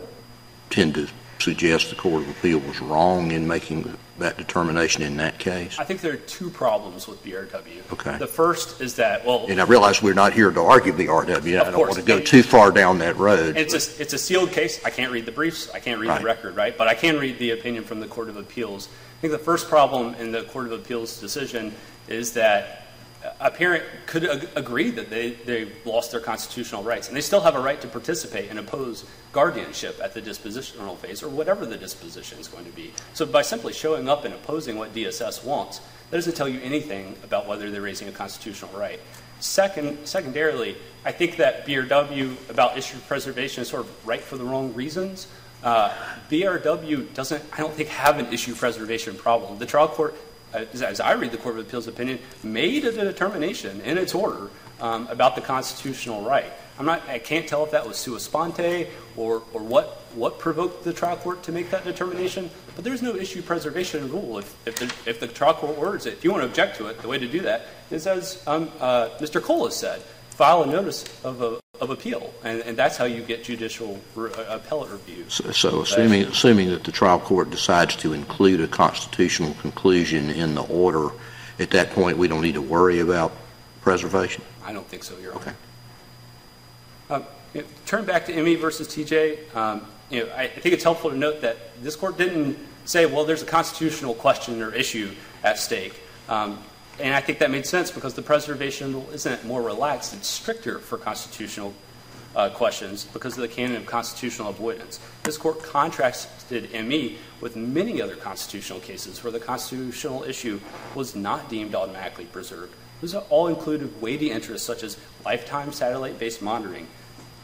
[0.71, 1.09] tend to
[1.45, 5.79] suggest the Court of Appeal was wrong in making that determination in that case?
[5.79, 7.93] I think there are two problems with BRW.
[7.93, 8.17] Okay.
[8.17, 11.29] The first is that, well, And I realize we're not here to argue BRW.
[11.29, 11.91] I Of don't course.
[11.97, 13.57] want to go too far down that road.
[13.57, 14.83] it's a, it's a sealed case.
[14.85, 15.71] I can't read the briefs.
[15.75, 16.77] I can't read the record, right?
[16.77, 18.89] But I can read the opinion from the Court of Appeals.
[19.19, 21.75] I think the first problem in the Court of Appeals decision
[22.09, 22.84] is that
[23.41, 27.41] a parent could ag- agree that they, they lost their constitutional rights, and they still
[27.41, 31.77] have a right to participate and oppose guardianship at the dispositional phase or whatever the
[31.77, 32.93] disposition is going to be.
[33.15, 37.17] So by simply showing up and opposing what DSS wants, that doesn't tell you anything
[37.25, 39.01] about whether they're raising a constitutional right.
[39.41, 44.45] Second, secondarily, I think that BRW about issue preservation is sort of right for the
[44.45, 45.27] wrong reasons.
[45.63, 45.93] Uh,
[46.31, 49.59] BRW doesn't, I don't think, have an issue preservation problem.
[49.59, 50.15] The trial court,
[50.55, 54.51] as, I read the Court of Appeals opinion, made a determination in its order
[54.81, 56.53] um, about the constitutional right.
[56.79, 60.83] I'm not, I can't tell if that was sua sponte or, or what, what provoked
[60.83, 64.39] the trial court to make that determination, but there's no issue preservation rule.
[64.39, 66.89] If, if, the, if the trial court orders it, if you want to object to
[66.89, 69.41] it, the way to do that is, as um, uh, Mr.
[69.41, 70.03] Cole has said,
[70.35, 74.31] file a notice of, a, of appeal, and, and that's how you get judicial re-
[74.49, 75.25] appellate review.
[75.29, 80.55] So- So assuming, assuming that the trial court decides to include a constitutional conclusion in
[80.55, 81.11] the order,
[81.59, 83.33] at that point, we don't need to worry about
[83.81, 84.43] preservation?
[84.65, 85.41] I don't think so, Your Honor.
[85.41, 85.53] Okay.
[87.11, 90.75] Um, you know, Turn back to ME versus TJ, um, you know, I I think
[90.75, 94.75] it's helpful to note that this court didn't say, well, there's a constitutional question or
[94.75, 95.11] issue
[95.45, 95.95] at stake.
[96.29, 96.59] Um,
[97.01, 100.79] And I think that made sense because the preservation rule isn't more relaxed, it's stricter
[100.79, 101.75] for constitutional
[102.37, 105.01] uh, questions because of the canon of constitutional avoidance.
[105.23, 110.61] This court contrasted ME with many other constitutional cases where the constitutional issue
[110.95, 112.75] was not deemed automatically preserved.
[113.01, 116.87] These all included weighty interests such as lifetime satellite-based monitoring,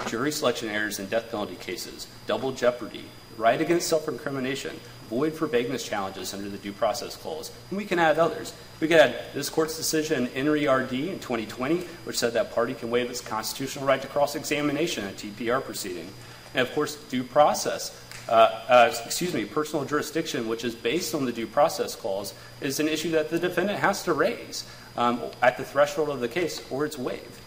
[0.07, 3.05] jury selection errors in death penalty cases, double jeopardy,
[3.37, 4.79] right against self-incrimination,
[5.09, 8.53] void for vagueness challenges under the Due Process Clause, and we can add others.
[8.81, 11.11] We could add this court's decision in Henry R.D.
[11.11, 15.13] in 2020, which said that party can waive its constitutional right to cross-examination in a
[15.15, 16.09] TPR proceeding.
[16.55, 17.99] And of course, due process,
[18.29, 18.33] uh,
[18.69, 22.89] uh, excuse me, personal jurisdiction, which is based on the Due Process Clause, is an
[22.89, 24.65] issue that the defendant has to raise
[24.97, 27.41] um, at the threshold of the case, or it's waived.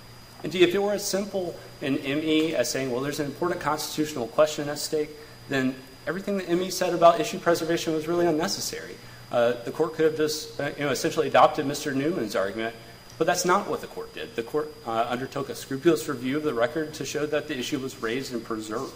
[0.43, 4.27] Indeed, if it were as simple in ME as saying, well, there's an important constitutional
[4.27, 5.09] question at stake,
[5.49, 5.75] then
[6.07, 8.95] everything that ME said about issue preservation was really unnecessary.
[9.31, 11.93] Uh, the court could have just, uh, you know, essentially adopted Mr.
[11.93, 12.75] Newman's argument,
[13.17, 14.35] but that's not what the court did.
[14.35, 17.79] The court uh, undertook a scrupulous review of the record to show that the issue
[17.79, 18.93] was raised and preserved.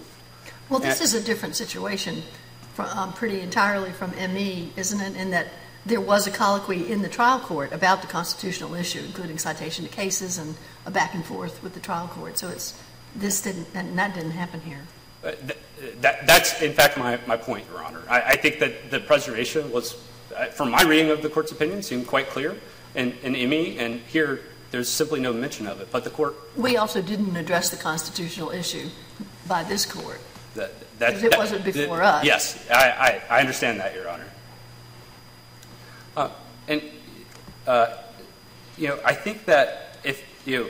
[0.69, 2.23] Well, this And- is a different situation,
[2.75, 5.15] from, um, pretty entirely from ME, isn't it?
[5.15, 5.47] In that
[5.87, 9.91] there was a colloquy in the trial court about the constitutional issue, including citation to
[9.91, 12.37] cases and a back and forth with the trial court.
[12.37, 12.79] So it's
[13.15, 14.81] this didn't and that didn't happen here.
[15.23, 15.57] Uh, th-
[16.01, 18.01] That, that's, in fact, my, my point, Your Honor.
[18.09, 19.95] I, I think that the preservation was,
[20.35, 22.55] uh, from my reading of the court's opinion, seemed quite clear
[22.95, 25.89] in, in ME, and here there's simply no mention of it.
[25.91, 28.89] But the court, We also didn't address the constitutional issue
[29.47, 30.19] by this court.
[30.55, 31.13] that, that.
[31.23, 32.25] it that- wasn't before that- us.
[32.25, 34.25] Yes, I, I, I understand that, Your Honor.
[36.67, 36.81] And,
[37.65, 37.97] uh,
[38.77, 40.69] you know, I think that if, you know,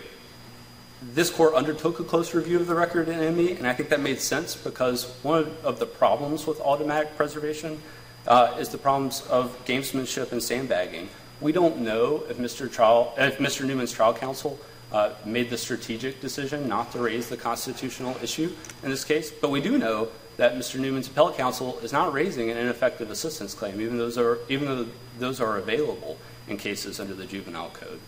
[1.14, 4.00] this court undertook a close review of the record in ME, and I think that
[4.00, 7.82] made sense because one of the problems with automatic preservation
[8.28, 11.10] uh, is the problems of gamesmanship and sandbagging.
[11.40, 12.72] We don't know if Mr.
[12.72, 13.66] Trial, if Mr.
[13.66, 14.60] Newman's trial counsel
[14.92, 18.52] uh, made the strategic decision not to raise the constitutional issue
[18.84, 20.80] in this case, but we do know that Mr.
[20.80, 24.88] Newman's appellate counsel is not raising an ineffective assistance claim, even though
[25.20, 26.18] those are available
[26.48, 28.00] in cases under the juvenile code.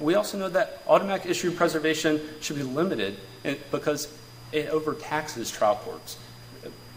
[0.00, 3.18] We also know that automatic issue preservation should be limited
[3.70, 4.12] because
[4.52, 6.18] it overtaxes trial courts.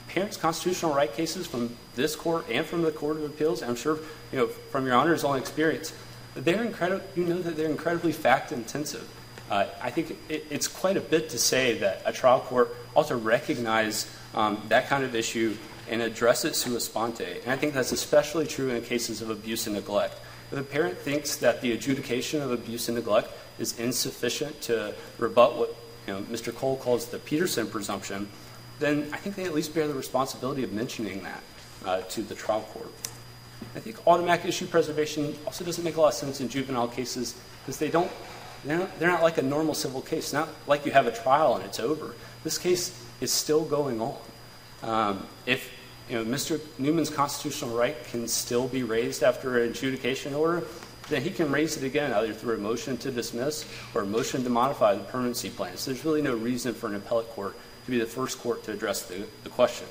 [0.08, 4.00] Parents' constitutional right cases from this court and from the Court of Appeals, I'm sure,
[4.32, 5.94] you know, from your Honor's own experience,
[6.36, 9.10] you know that they're incredibly fact-intensive.
[9.50, 13.08] Uh, I think it, it's quite a bit to say that a trial court ought
[13.08, 15.58] to recognize um, that kind of issue
[15.90, 17.42] and address it sua sponte.
[17.44, 20.20] And I think that's especially true in cases of abuse and neglect.
[20.52, 25.58] If a parent thinks that the adjudication of abuse and neglect is insufficient to rebut
[25.58, 25.76] what
[26.08, 26.54] you know, Mr.
[26.54, 28.30] Cole calls the Petersen presumption,
[28.80, 31.44] then I think they at least bear the responsibility of mentioning that
[31.86, 32.92] uh, to the trial court.
[33.76, 37.36] I think automatic issue preservation also doesn't make a lot of sense in juvenile cases
[37.62, 38.12] because they don't,
[38.64, 40.34] they're not, they're not like a normal civil case.
[40.34, 42.16] Not like you have a trial and it's over.
[42.44, 44.18] This case is still going on.
[44.84, 45.72] Um, if
[46.10, 46.60] you know, Mr.
[46.78, 50.64] Newman's constitutional right can still be raised after an adjudication order,
[51.10, 54.44] then he can raise it again either through a motion to dismiss or a motion
[54.44, 55.78] to modify the permanency plan.
[55.78, 57.56] So there's really no reason for an appellate court
[57.86, 59.88] to be the first court to address the, the question.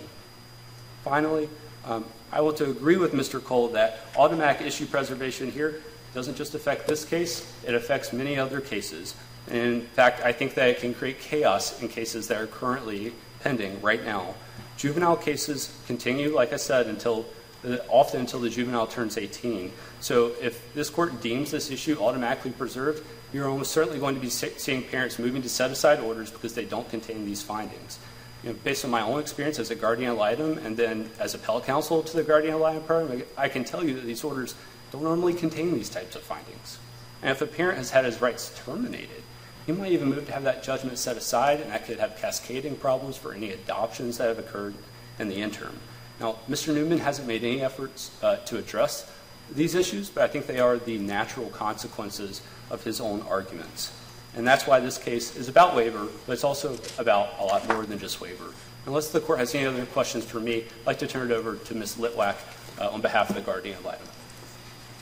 [1.04, 1.48] Finally,
[1.84, 3.42] um, I will to agree with Mr.
[3.42, 5.82] Cole that automatic issue preservation here
[6.14, 9.14] doesn't just affect this case, it affects many other cases.
[9.48, 13.12] And in fact, I think that it can create chaos in cases that are currently
[13.40, 14.34] pending right now.
[14.76, 17.26] Juvenile cases continue, like I said, until
[17.66, 19.72] uh, often until the juvenile turns 18.
[20.00, 24.28] So if this court deems this issue automatically preserved, you're almost certainly going to be
[24.28, 27.98] seeing parents moving to set aside orders because they don't contain these findings.
[28.42, 31.34] You know, based on my own experience as a guardian ad litem and then as
[31.34, 34.54] appellate counsel to the guardian ad litem program, I can tell you that these orders
[34.92, 36.78] don't normally contain these types of findings.
[37.22, 39.23] And if a parent has had his rights terminated,
[39.66, 42.76] he might even move to have that judgment set aside, and that could have cascading
[42.76, 44.74] problems for any adoptions that have occurred
[45.18, 45.78] in the interim.
[46.20, 46.74] Now, Mr.
[46.74, 49.10] Newman hasn't made any efforts uh, to address
[49.50, 53.92] these issues, but I think they are the natural consequences of his own arguments.
[54.36, 57.86] And that's why this case is about waiver, but it's also about a lot more
[57.86, 58.52] than just waiver.
[58.86, 61.56] Unless the court has any other questions for me, I'd like to turn it over
[61.56, 61.96] to Ms.
[61.96, 62.36] Litwack
[62.78, 64.06] uh, on behalf of the guardian ad litem.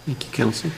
[0.06, 0.70] Thank you, counsel.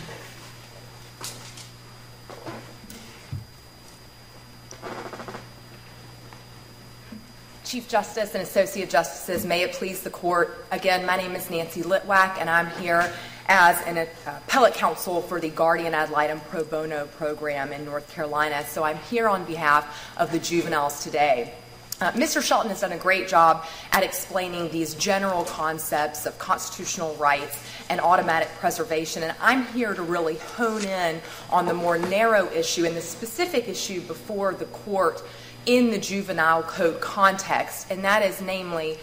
[7.74, 10.64] Chief Justice and Associate Justices, may it please the court.
[10.70, 13.12] Again, my name is Nancy Litwack, and I'm here
[13.48, 18.08] as an uh, appellate counsel for the Guardian Ad Litem Pro Bono program in North
[18.12, 18.64] Carolina.
[18.68, 21.52] So I'm here on behalf of the juveniles today.
[22.00, 22.40] Uh, Mr.
[22.40, 27.60] Shelton has done a great job at explaining these general concepts of constitutional rights
[27.90, 31.20] and automatic preservation, and I'm here to really hone in
[31.50, 35.24] on the more narrow issue and the specific issue before the court
[35.66, 38.98] in the juvenile code context, and that is namely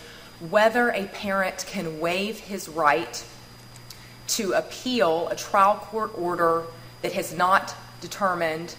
[0.50, 3.24] whether a parent can waive his right
[4.28, 6.64] to appeal a trial court order
[7.02, 8.76] that has not determined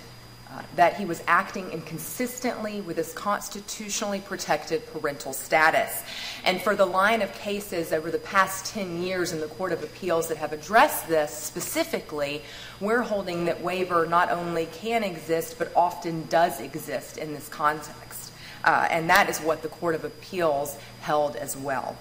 [0.52, 6.02] uh, that he was acting inconsistently with his constitutionally protected parental status.
[6.44, 9.82] And for the line of cases over the past 10 years in the Court of
[9.82, 12.42] Appeals that have addressed this specifically,
[12.80, 18.32] we're holding that waiver not only can exist, but often does exist in this context.
[18.64, 21.96] Uh, and that is what the Court of Appeals held as well.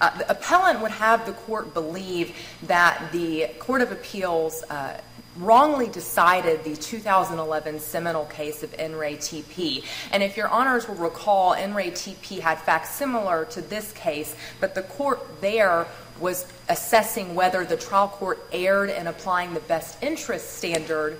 [0.00, 5.00] Uh, the appellant would have the court believe that the Court of Appeals uh,
[5.38, 9.84] wrongly decided the 2011 seminal case of In re TP.
[10.12, 14.34] And if your honors will recall, In re TP had facts similar to this case,
[14.60, 15.86] but the court there
[16.20, 21.16] was assessing whether the trial court erred in applying the best interest standard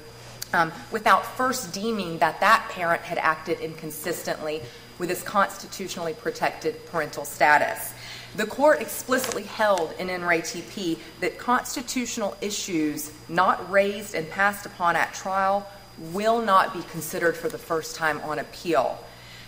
[0.52, 4.62] um, without first deeming that that parent had acted inconsistently
[4.98, 7.94] with his constitutionally protected parental status.
[8.36, 10.22] The court explicitly held in N.
[10.22, 15.66] Ray TP that constitutional issues not raised and passed upon at trial
[16.12, 18.98] will not be considered for the first time on appeal.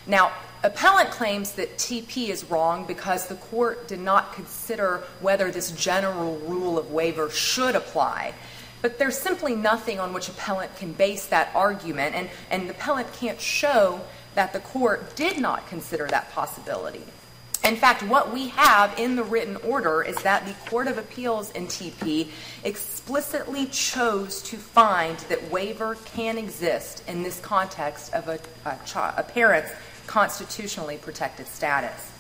[0.07, 0.33] Now,
[0.63, 6.39] appellant claims that TP is wrong because the court did not consider whether this general
[6.39, 8.35] rule of waiver should apply.
[8.83, 13.13] But there's simply nothing on which appellant can base that argument, and, and the appellant
[13.13, 14.01] can't show
[14.35, 17.05] that the court did not consider that possibility.
[17.63, 21.51] In fact, what we have in the written order is that the Court of Appeals
[21.51, 22.29] in TP
[22.65, 28.79] explicitly chose to find that waiver can exist in this context of a, a,
[29.19, 29.73] a parent's
[30.07, 32.11] constitutionally protected status.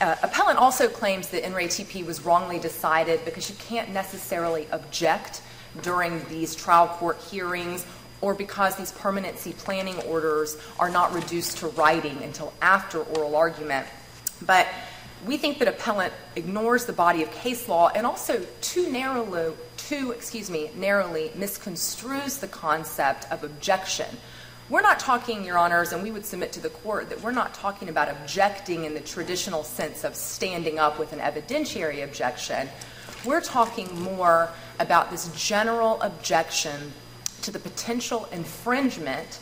[0.00, 4.68] Uh, appellant also claims that In re TP was wrongly decided because you can't necessarily
[4.70, 5.42] object
[5.82, 7.84] during these trial court hearings
[8.22, 13.86] or because these permanency planning orders are not reduced to writing until after oral argument.
[14.40, 14.66] But
[15.26, 20.12] we think that appellant ignores the body of case law and also too narrowly, too,
[20.12, 24.06] excuse me, narrowly misconstrues the concept of objection.
[24.68, 27.52] We're not talking, Your Honors, and we would submit to the court that we're not
[27.52, 32.68] talking about objecting in the traditional sense of standing up with an evidentiary objection.
[33.24, 34.48] We're talking more
[34.78, 36.92] about this general objection
[37.42, 39.40] to the potential infringement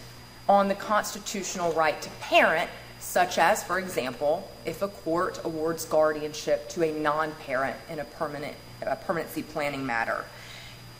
[0.48, 6.68] on the constitutional right to parent such as, for example, if a court awards guardianship
[6.68, 10.24] to a non parent in a, permanent, a permanency planning matter.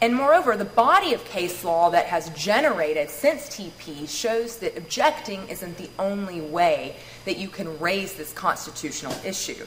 [0.03, 5.47] And moreover, the body of case law that has generated since TP shows that objecting
[5.49, 6.97] isn't the only way
[7.27, 9.67] that you can raise this constitutional issue.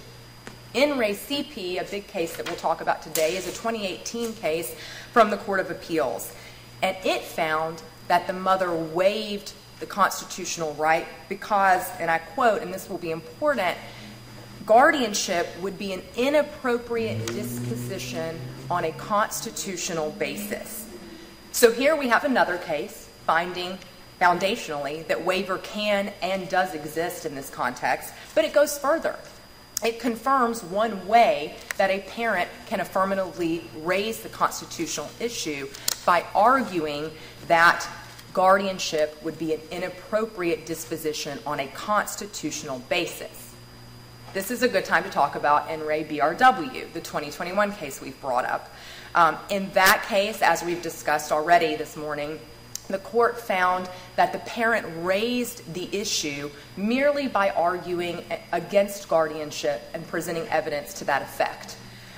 [0.73, 4.75] In re CP, a big case that we'll talk about today, is a 2018 case
[5.11, 6.33] from the Court of Appeals.
[6.83, 12.73] And it found that the mother waived the constitutional right because, and I quote, and
[12.73, 13.77] this will be important,
[14.65, 18.37] guardianship would be an inappropriate disposition
[18.69, 20.85] on a constitutional basis.
[21.53, 23.77] So here we have another case finding
[24.19, 29.17] foundationally that waiver can and does exist in this context, but it goes further.
[29.83, 35.67] It confirms one way that a parent can affirmatively raise the constitutional issue
[36.05, 37.11] by arguing
[37.47, 37.85] that
[38.33, 43.53] guardianship would be an inappropriate disposition on a constitutional basis.
[44.33, 48.19] This is a good time to talk about In re BRW, the 2021 case we've
[48.21, 48.73] brought up.
[49.13, 52.39] Um, in that case, as we've discussed already this morning,
[52.87, 60.07] the court found that the parent raised the issue merely by arguing against guardianship and
[60.07, 61.77] presenting evidence to that effect.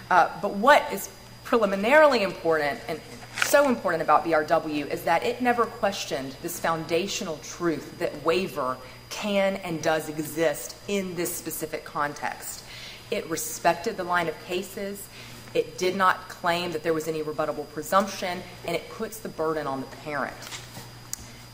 [0.09, 1.09] Uh, but what is
[1.43, 2.99] preliminarily important and
[3.43, 8.77] so important about BRW is that it never questioned this foundational truth that waiver
[9.09, 12.63] can and does exist in this specific context.
[13.11, 15.07] It respected the line of cases.
[15.55, 19.65] It did not claim that there was any rebuttable presumption, and it puts the burden
[19.65, 20.35] on the parent.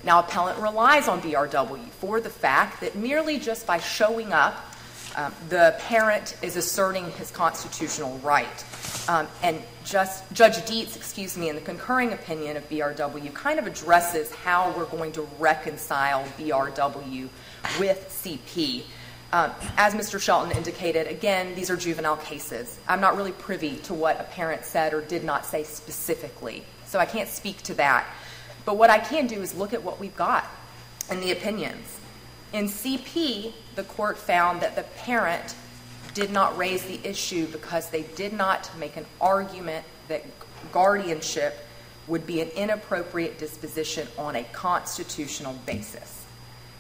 [0.04, 4.66] Now, appellant relies on BRW for the fact that merely just by showing up,
[5.16, 8.66] um, the parent is asserting his constitutional right.
[9.08, 13.68] Um, and just, Judge Dietz, excuse me, in the concurring opinion of BRW, kind of
[13.68, 17.30] addresses how we're going to reconcile BRW
[17.80, 18.84] with CP.
[19.34, 20.19] Um, as Mr.
[20.19, 22.77] Shelton indicated, again, these are juvenile cases.
[22.88, 26.99] I'm not really privy to what a parent said or did not say specifically, so
[26.99, 28.05] I can't speak to that.
[28.65, 30.45] But what I can do is look at what we've got
[31.09, 31.99] in the opinions.
[32.51, 35.55] In CP, the court found that the parent
[36.13, 40.25] did not raise the issue because they did not make an argument that
[40.73, 41.65] guardianship
[42.07, 46.25] would be an inappropriate disposition on a constitutional basis.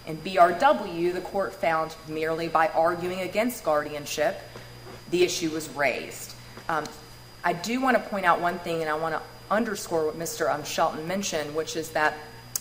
[0.07, 4.41] In BRW, the court found merely by arguing against guardianship,
[5.11, 6.33] the issue was raised.
[6.69, 6.85] Um,
[7.43, 9.21] I do want to point out one thing, and I want to
[9.51, 10.51] underscore what Mr.
[10.51, 12.15] Um, Shelton mentioned, which is that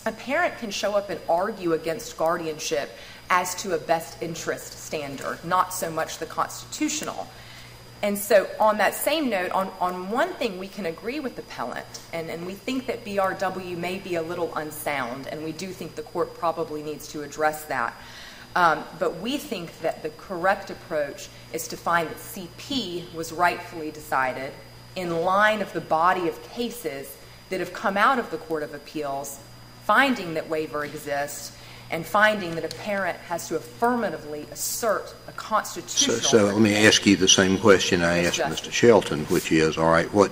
[0.05, 2.91] a parent can show up and argue against guardianship
[3.29, 7.27] as to a best interest standard, not so much the constitutional.
[8.03, 11.43] And so, on that same note, on, on one thing we can agree with the
[11.43, 15.67] appellant, and, and we think that BRW may be a little unsound, and we do
[15.67, 17.93] think the court probably needs to address that.
[18.55, 23.91] Um, but we think that the correct approach is to find that CP was rightfully
[23.91, 24.51] decided
[24.95, 27.15] in line of the body of cases
[27.49, 29.39] that have come out of the Court of Appeals,
[29.83, 31.55] finding that waiver exists
[31.91, 36.17] and finding that a parent has to affirmatively assert a So, constitutional.
[36.17, 38.61] so let me ask you the same question I asked Yes.
[38.61, 38.71] Mr.
[38.71, 40.31] Shelton, which is, all right, what,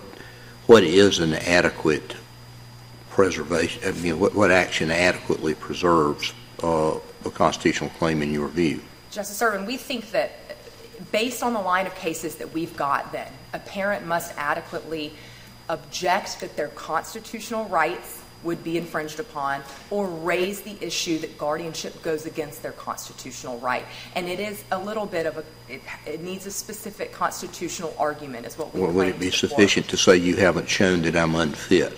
[0.67, 2.15] what is an adequate
[3.09, 6.33] preservation, I mean, what, what action adequately preserves
[6.63, 8.81] uh, a constitutional claim in your view?
[9.11, 10.31] Justice Ervin, we think that
[11.11, 15.11] based on the line of cases that we've got, then a parent must adequately
[15.67, 22.01] object that their constitutional rights would be infringed upon or raise the issue that guardianship
[22.01, 23.85] goes against their constitutional right.
[24.15, 28.45] And it is a little bit of a, it, it needs a specific constitutional argument,
[28.45, 29.35] is what we Or would it be court.
[29.35, 31.97] sufficient to say you haven't shown that I'm unfit?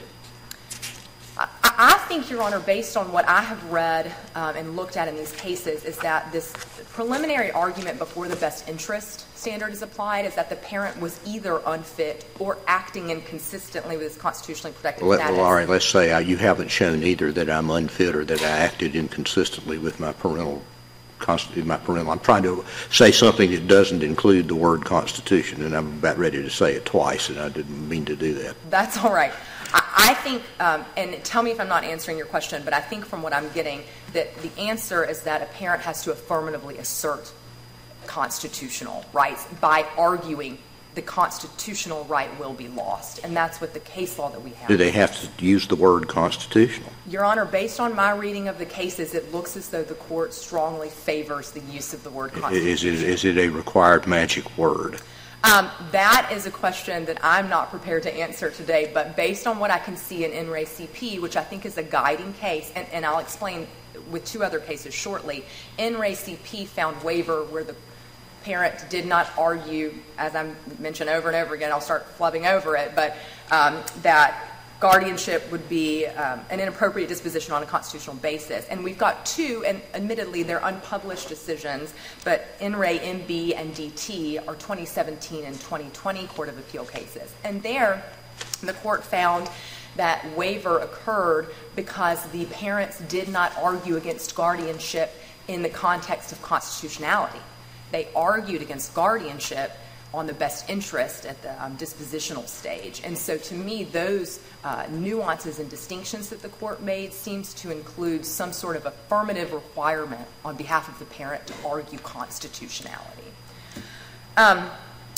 [1.37, 5.07] I, I think, Your Honor, based on what I have read um, and looked at
[5.07, 6.53] in these cases, is that this
[6.93, 11.61] preliminary argument before the best interest standard is applied is that the parent was either
[11.65, 15.37] unfit or acting inconsistently with his constitutionally protected Well, status.
[15.37, 18.41] well, all right, let's say uh, you haven't shown either that I'm unfit or that
[18.41, 20.61] I acted inconsistently with my parental,
[21.27, 25.99] my parental, I'm trying to say something that doesn't include the word constitution, and I'm
[25.99, 28.55] about ready to say it twice, and I didn't mean to do that.
[28.69, 29.31] That's all right.
[29.73, 32.81] I, I think, um, and tell me if I'm not answering your question, but I
[32.81, 36.77] think from what I'm getting, that the answer is that a parent has to affirmatively
[36.77, 37.31] assert
[38.07, 40.57] constitutional rights by arguing
[40.95, 43.23] the constitutional right will be lost.
[43.23, 44.67] And that's what the case law that we have.
[44.67, 46.91] Do they have to use the word constitutional?
[47.07, 50.33] Your Honor, based on my reading of the cases, it looks as though the court
[50.33, 53.09] strongly favors the use of the word constitutional.
[53.09, 54.99] is it a required magic word?
[55.43, 59.57] Um, that is a question that I'm not prepared to answer today, but based on
[59.57, 62.87] what I can see in NRA CP, which I think is a guiding case, and,
[62.91, 63.67] and I'll explain
[64.11, 65.43] with two other cases shortly,
[65.77, 67.75] In re CP found waiver where the
[68.43, 72.75] parent did not argue, as I mentioned over and over again, I'll start flubbing over
[72.75, 73.15] it, but
[73.51, 74.50] um, that
[74.81, 78.65] guardianship would be um, an inappropriate disposition on a constitutional basis.
[78.67, 81.93] And we've got two, and admittedly they're unpublished decisions,
[82.25, 87.31] but In re MB and DT are 2017 and 2020 Court of Appeal cases.
[87.43, 88.03] And there,
[88.61, 89.49] the court found
[89.97, 95.13] that waiver occurred because the parents did not argue against guardianship
[95.47, 97.39] in the context of constitutionality.
[97.91, 99.73] They argued against guardianship
[100.13, 103.01] on the best interest at the um, dispositional stage.
[103.03, 107.71] And so to me, those uh, nuances and distinctions that the court made seems to
[107.71, 113.23] include some sort of affirmative requirement on behalf of the parent to argue constitutionality.
[114.37, 114.69] Um,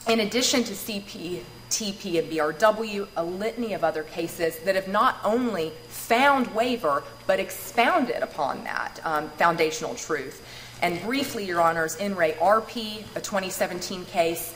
[0.07, 5.17] in addition to CP, TP, and BRW, a litany of other cases that have not
[5.23, 10.45] only found waiver, but expounded upon that um, foundational truth.
[10.83, 14.53] And briefly, Your Honors, in re RP, a 2017 case,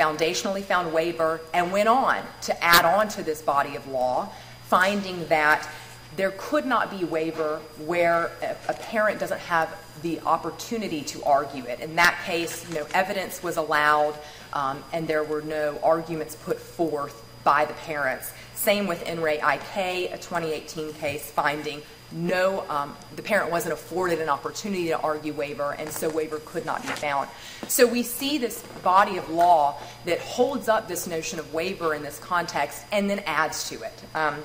[0.00, 4.32] foundationally found waiver and went on to add on to this body of law,
[4.64, 5.68] finding that
[6.16, 8.30] there could not be waiver where
[8.68, 9.68] a, parent doesn't have
[10.00, 11.80] the opportunity to argue it.
[11.80, 14.14] In that case, no evidence was allowed,
[14.54, 18.32] um, and there were no arguments put forth by the parents.
[18.60, 21.80] Same with In re IK, a 2018 case, finding
[22.12, 26.66] no, um, the parent wasn't afforded an opportunity to argue waiver, and so waiver could
[26.66, 27.30] not be found.
[27.68, 32.02] So we see this body of law that holds up this notion of waiver in
[32.02, 34.04] this context and then adds to it.
[34.14, 34.42] Um,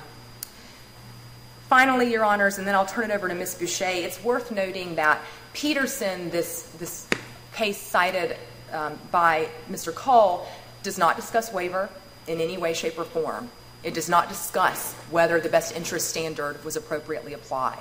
[1.68, 3.56] Finally, Your Honors, and then I'll turn it over to Ms.
[3.56, 5.20] Boucher, it's worth noting that
[5.52, 7.06] Petersen, this, this
[7.52, 8.38] case cited
[8.72, 9.94] um, by Mr.
[9.94, 10.46] Cole,
[10.82, 11.90] does not discuss waiver
[12.26, 13.50] in any way, shape, or form.
[13.86, 17.78] It does not discuss whether the best interest standard was appropriately applied.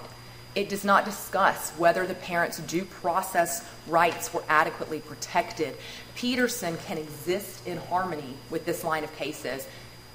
[0.53, 5.75] It does not discuss whether the parent's due process rights were adequately protected.
[6.13, 9.67] Petersen can exist in harmony with this line of cases.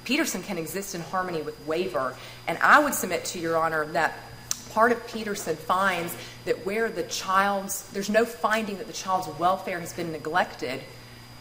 [0.05, 2.15] Petersen can exist in harmony with waiver.
[2.47, 4.17] And I would submit to Your Honor that
[4.71, 9.81] part of Petersen finds that where the child's, there's no finding that the child's welfare
[9.81, 10.83] has been neglected,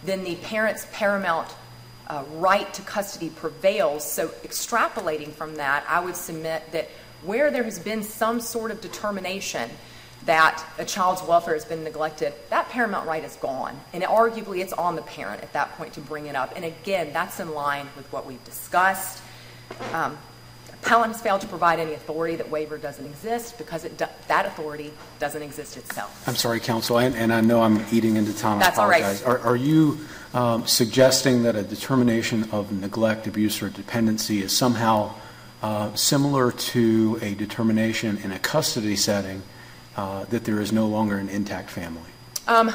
[0.04, 1.54] then the parent's paramount
[2.10, 4.10] uh, right to custody prevails.
[4.10, 6.90] So, extrapolating from that, I would submit that
[7.24, 9.70] where there has been some sort of determination
[10.26, 13.80] that a child's welfare has been neglected, that paramount right is gone.
[13.94, 16.54] And arguably, it's on the parent at that point to bring it up.
[16.56, 19.22] And again, that's in line with what we've discussed.
[19.94, 20.18] Um,
[20.82, 24.46] appellant has failed to provide any authority that waiver doesn't exist because it do, that
[24.46, 26.28] authority doesn't exist itself.
[26.28, 28.60] I'm sorry, counsel, and, and I know I'm eating into time.
[28.60, 29.26] That's I all right.
[29.26, 30.00] Are, are you
[30.34, 35.14] um, suggesting that a determination of neglect, abuse, or dependency is somehow
[35.62, 39.42] uh, similar to a determination in a custody setting
[39.98, 42.02] uh, that there is no longer an intact family?
[42.48, 42.72] Um,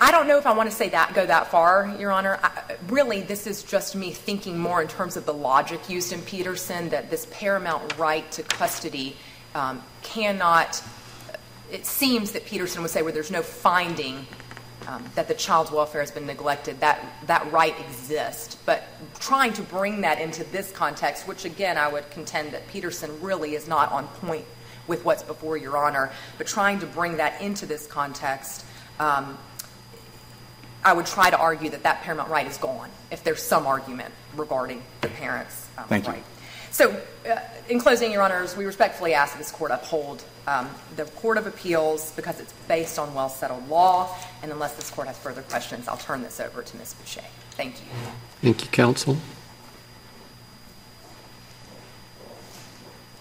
[0.00, 2.38] I don't know if I want to say that, go that far, Your Honor.
[2.40, 6.22] I, really, this is just me thinking more in terms of the logic used in
[6.22, 9.16] Petersen that this paramount right to custody
[9.56, 10.80] um, cannot.
[11.72, 14.24] It seems that Petersen would say where there's no finding
[14.88, 18.56] um, that the child's welfare has been neglected, that that right exists.
[18.66, 18.84] But
[19.20, 23.54] trying to bring that into this context, which again I would contend that Petersen really
[23.54, 24.44] is not on point
[24.88, 28.64] with what's before Your Honor, but trying to bring that into this context
[28.98, 29.38] um,
[30.84, 34.12] I would try to argue that that paramount right is gone if there's some argument
[34.36, 36.14] regarding the parents' um, Thank you.
[36.70, 41.04] So, uh, in closing, Your Honors, we respectfully ask that this court uphold um, the
[41.04, 44.16] Court of Appeals because it's based on well settled law.
[44.42, 46.94] And unless this court has further questions, I'll turn this over to Ms.
[46.94, 47.24] Boucher.
[47.50, 47.86] Thank you.
[48.40, 49.18] Thank you, counsel.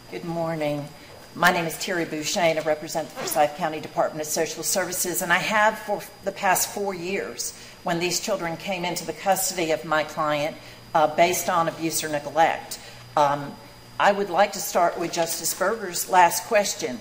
[0.09, 0.87] Good morning.
[1.35, 5.21] My name is Terry Boucher, and I represent the Forsyth County Department of Social Services,
[5.21, 7.53] and I have for the past four years
[7.83, 10.55] when these children came into the custody of my client
[10.95, 12.79] uh, based on abuse or neglect.
[13.17, 13.53] Um,
[13.99, 16.99] I would like to start with Justice Berger's last question.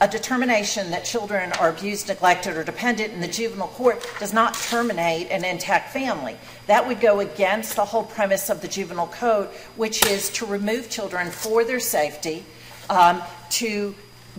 [0.00, 4.54] A, determination that children are abused, neglected, or dependent in the juvenile court does not
[4.54, 6.36] terminate an intact family.
[6.66, 10.88] That would go against the whole premise of the juvenile code, which is to remove
[10.88, 12.44] children for their safety
[12.88, 13.94] um, to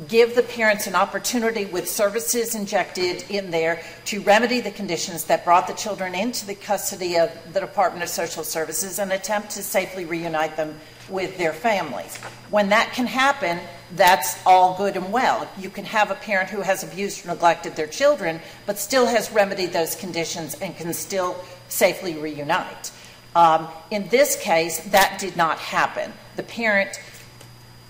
[0.08, 5.44] give the parents an opportunity with services injected in there to remedy the conditions that
[5.44, 9.64] brought the children into the custody of the Department of Social Services and attempt to
[9.64, 10.80] safely reunite them
[11.10, 12.18] with their families.
[12.50, 13.60] When that can happen,
[13.96, 15.50] that's all good and well.
[15.58, 19.32] You can have a parent who has abused or neglected their children, but still has
[19.32, 21.36] remedied those conditions and can still
[21.70, 22.92] safely reunite.
[23.36, 26.12] Um, in this case, that did not happen.
[26.36, 27.00] The parent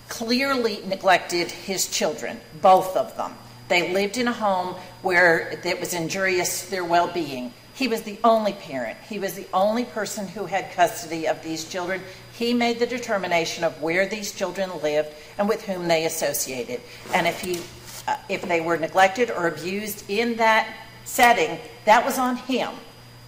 [0.08, 3.34] clearly neglected his children, both of them.
[3.68, 7.54] They lived in a home where it was injurious to their well being.
[7.80, 8.98] He was the only parent.
[9.08, 12.02] He was the only person who had custody of these children.
[12.34, 15.08] He made the determination of where these children lived
[15.38, 16.82] and with whom they associated.
[17.14, 17.58] And if he
[18.06, 20.68] uh, if they were neglected or abused in that
[21.06, 22.68] setting, that was on him.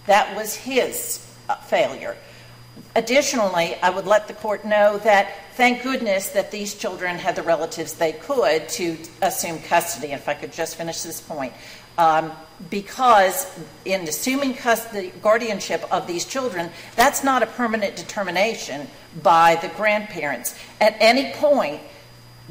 [0.05, 2.15] That was his uh, failure.
[2.95, 7.41] Additionally, I would let the court know that thank goodness that these children had the
[7.41, 10.11] relatives they could to assume custody.
[10.11, 11.53] If I could just finish this point.
[11.97, 12.31] Um,
[12.69, 13.47] because
[13.85, 18.87] in assuming custody, guardianship of these children, that's not a permanent determination
[19.21, 20.57] by the grandparents.
[20.79, 21.81] At any point,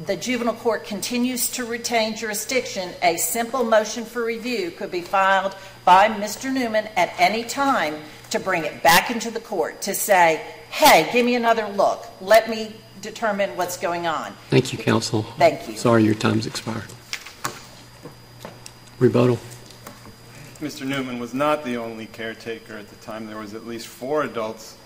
[0.05, 2.91] the juvenile court continues to retain jurisdiction.
[3.01, 6.51] A simple motion for review could be filed by Mr.
[6.51, 7.95] Newman at any time
[8.31, 10.41] to bring it back into the court to say,
[10.71, 12.05] hey, give me another look.
[12.21, 14.33] Let me determine what's going on.
[14.49, 15.23] Thank you, counsel.
[15.37, 15.77] Thank you.
[15.77, 16.85] Sorry your time's expired.
[19.03, 19.37] Rebuttal.
[20.61, 20.87] Mr.
[20.87, 23.27] Newman was not the only caretaker at the time.
[23.27, 24.77] There was at least four adults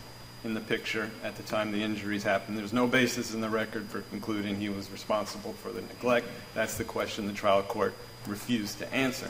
[0.44, 2.58] in the picture at the time the injuries happened.
[2.58, 6.26] There's no basis in the record for concluding he was responsible for the neglect.
[6.56, 7.94] That's the question the trial court
[8.26, 9.30] refused to answer.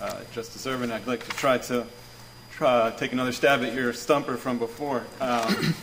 [0.00, 1.86] Uh, Justice Ervin, I'd like to try to
[2.52, 5.04] try, take another stab at your stumper from before.
[5.20, 5.74] Um,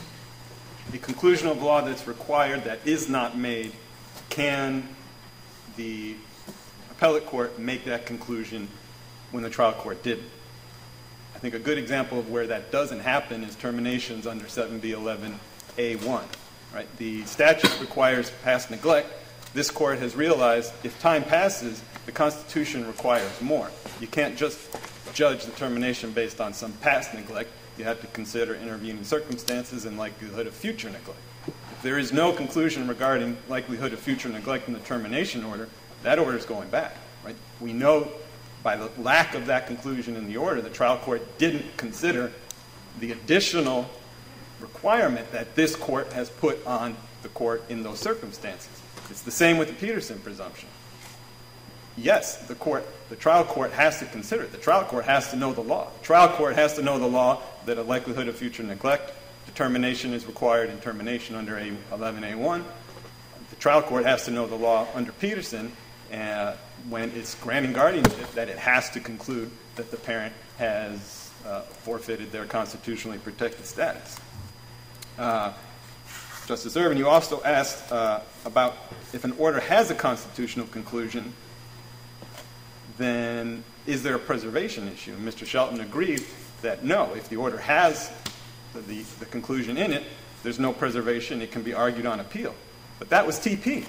[0.89, 3.73] the conclusion of law that's required that is not made,
[4.31, 4.87] can
[5.75, 6.15] the
[7.03, 8.65] appellate court make that conclusion
[9.31, 10.29] when the trial court didn't?
[11.35, 16.23] I think a good example of where that doesn't happen is terminations under 7B11A1.
[16.73, 16.97] Right?
[16.99, 19.11] The statute requires past neglect.
[19.53, 23.69] This court has realized if time passes, the Constitution requires more.
[23.99, 24.57] You can't just
[25.13, 27.49] judge the termination based on some past neglect.
[27.77, 31.19] You have to consider intervening circumstances and likelihood of future neglect.
[31.47, 35.67] If there is no conclusion regarding likelihood of future neglect in the termination order,
[36.03, 36.95] that order is going back,
[37.25, 37.35] right?
[37.59, 38.09] We know
[38.61, 42.31] by the lack of that conclusion in the order, the trial court didn't consider
[42.99, 43.89] the additional
[44.59, 48.69] requirement that this court has put on the court in those circumstances.
[49.09, 50.69] It's the same with the Petersen presumption.
[51.97, 54.51] Yes, the court, the trial court has to consider it.
[54.51, 55.89] The trial court has to know the law.
[55.99, 59.13] The trial court has to know the law that a likelihood of future neglect
[59.45, 62.63] determination is required in termination under A 11A1.
[63.49, 65.71] The trial court has to know the law under Petersen
[66.11, 66.55] uh,
[66.89, 72.31] when it's granting guardianship that it has to conclude that the parent has uh, forfeited
[72.31, 74.19] their constitutionally protected status.
[75.17, 75.53] Uh,
[76.45, 78.75] Justice Ervin, you also asked uh, about
[79.13, 81.33] if an order has a constitutional conclusion,
[82.97, 85.15] then is there a preservation issue?
[85.17, 85.45] Mr.
[85.45, 86.23] Shelton agreed
[86.61, 88.11] that no, if the order has
[88.73, 90.03] the, the, the conclusion in it,
[90.43, 92.53] there's no preservation, it can be argued on appeal.
[92.99, 93.85] But that was TP.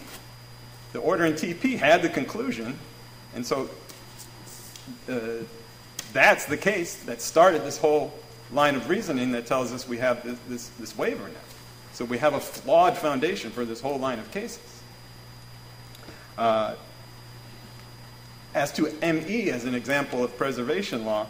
[0.94, 2.78] The order in TP had the conclusion,
[3.34, 3.68] and so
[5.08, 5.42] uh,
[6.12, 8.14] that's the case that started this whole
[8.52, 11.34] line of reasoning that tells us we have this, this, this waiver now.
[11.94, 14.82] So we have a flawed foundation for this whole line of cases.
[16.38, 16.76] Uh,
[18.54, 21.26] as to ME as an example of preservation law,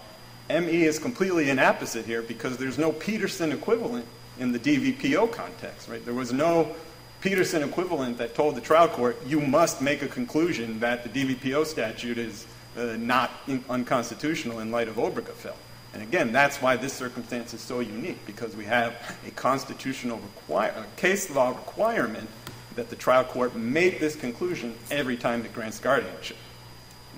[0.50, 4.04] ME is completely inapposite here because there's no Petersen equivalent
[4.38, 6.04] in the DVPO context, right?
[6.04, 6.76] There was no
[7.24, 11.64] Petersen equivalent that told the trial court, you must make a conclusion that the DVPO
[11.64, 12.46] statute is
[12.76, 15.56] uh, not in- unconstitutional in light of Obergefell.
[15.94, 20.74] And again, that's why this circumstance is so unique, because we have a constitutional require,
[20.76, 22.28] a case law requirement
[22.76, 26.36] that the trial court make this conclusion every time it grants guardianship.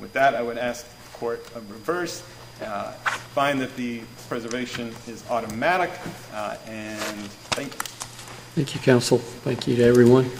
[0.01, 2.23] With that, I would ask the court to reverse,
[2.63, 5.91] uh, find that the preservation is automatic,
[6.33, 7.01] uh, and
[7.57, 7.96] thank you.
[8.57, 9.19] Thank you, Counsel.
[9.19, 10.31] Thank you to everyone.